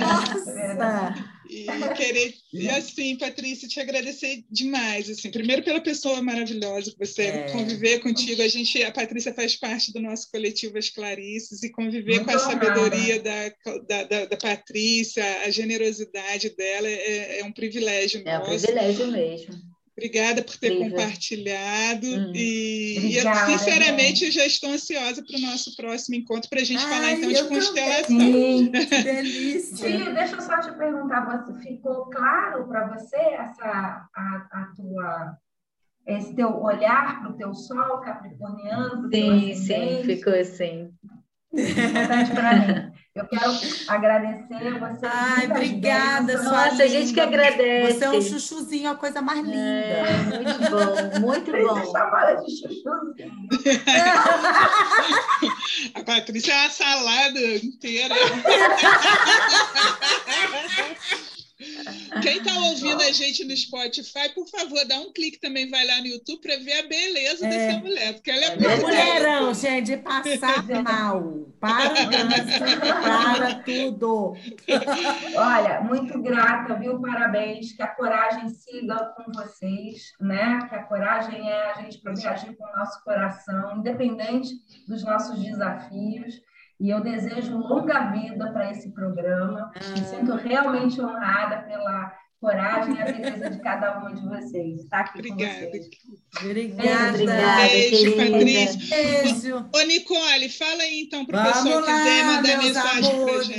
[0.00, 1.34] Nossa!
[1.48, 7.22] E querer, e assim, Patrícia, te agradecer demais, assim, primeiro pela pessoa maravilhosa que você
[7.24, 7.52] é.
[7.52, 12.16] conviver contigo, a gente, a Patrícia faz parte do nosso coletivo As Clarices e conviver
[12.16, 13.48] Muito com a sabedoria da,
[13.86, 18.50] da, da, da, Patrícia, a generosidade dela é, é um privilégio é nosso.
[18.50, 19.73] É um privilégio mesmo.
[19.96, 22.06] Obrigada por ter compartilhado.
[22.06, 22.32] Hum.
[22.34, 26.84] E, e, sinceramente, eu já estou ansiosa para o nosso próximo encontro, para a gente
[26.84, 28.18] Ai, falar então de constelação.
[28.18, 29.76] Sim, que delícia.
[29.76, 35.38] Sim, deixa eu só te perguntar, você, ficou claro para você essa a, a tua
[36.06, 39.08] esse teu olhar para o teu sol capricorniano?
[39.10, 40.90] Sim, sim, ficou assim.
[41.52, 42.92] Importante para mim.
[43.14, 43.52] Eu quero
[43.86, 45.06] agradecer você.
[45.06, 47.92] Ai, obrigada, sua Nossa, a gente que agradece.
[47.92, 49.56] Você é um chuchuzinho, a coisa mais linda.
[49.56, 51.92] É, muito bom, muito bom.
[51.92, 53.48] Chamada de chuchuzinho.
[55.94, 58.16] a Patrícia é uma salada inteira.
[62.22, 66.00] Quem está ouvindo a gente no Spotify, por favor, dá um clique também, vai lá
[66.00, 67.50] no YouTube para ver a beleza é.
[67.50, 71.44] dessa mulher, porque ela é, é muito mulherão, gente, de passar mal.
[71.60, 72.10] Para o
[73.02, 74.36] para tudo.
[75.36, 77.00] Olha, muito grata, viu?
[77.00, 80.66] Parabéns, que a coragem siga com vocês, né?
[80.68, 84.54] Que a coragem é a gente poder agir com o nosso coração, independente
[84.86, 86.34] dos nossos desafios.
[86.80, 89.70] E eu desejo longa vida para esse programa.
[89.74, 90.04] Me ah.
[90.04, 94.80] sinto realmente honrada pela coragem e a beleza de cada uma de vocês.
[94.80, 95.66] Está aqui Obrigada.
[95.66, 95.88] com vocês.
[96.42, 97.08] Obrigada.
[97.10, 98.96] Obrigada, Beijo, Patrícia.
[98.96, 99.70] Beijo.
[99.74, 103.58] Ô, Nicole, fala aí então para o pessoal que quiser mandar mensagem para gente.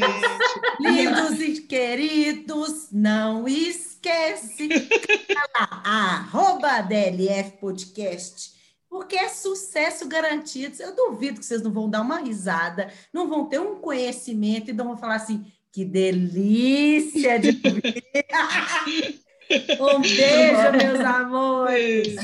[0.80, 4.70] Lindos e queridos, não esquece.
[5.84, 8.55] Arroba DLF Podcast
[8.96, 10.82] porque é sucesso garantido.
[10.82, 14.74] Eu duvido que vocês não vão dar uma risada, não vão ter um conhecimento e
[14.74, 17.52] não vão falar assim, que delícia de.
[19.48, 22.16] Um beijo, meus amores.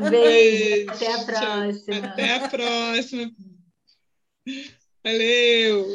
[0.00, 0.90] Um beijo.
[0.92, 2.06] Até a próxima.
[2.06, 3.32] Até a próxima.
[5.02, 5.86] Valeu.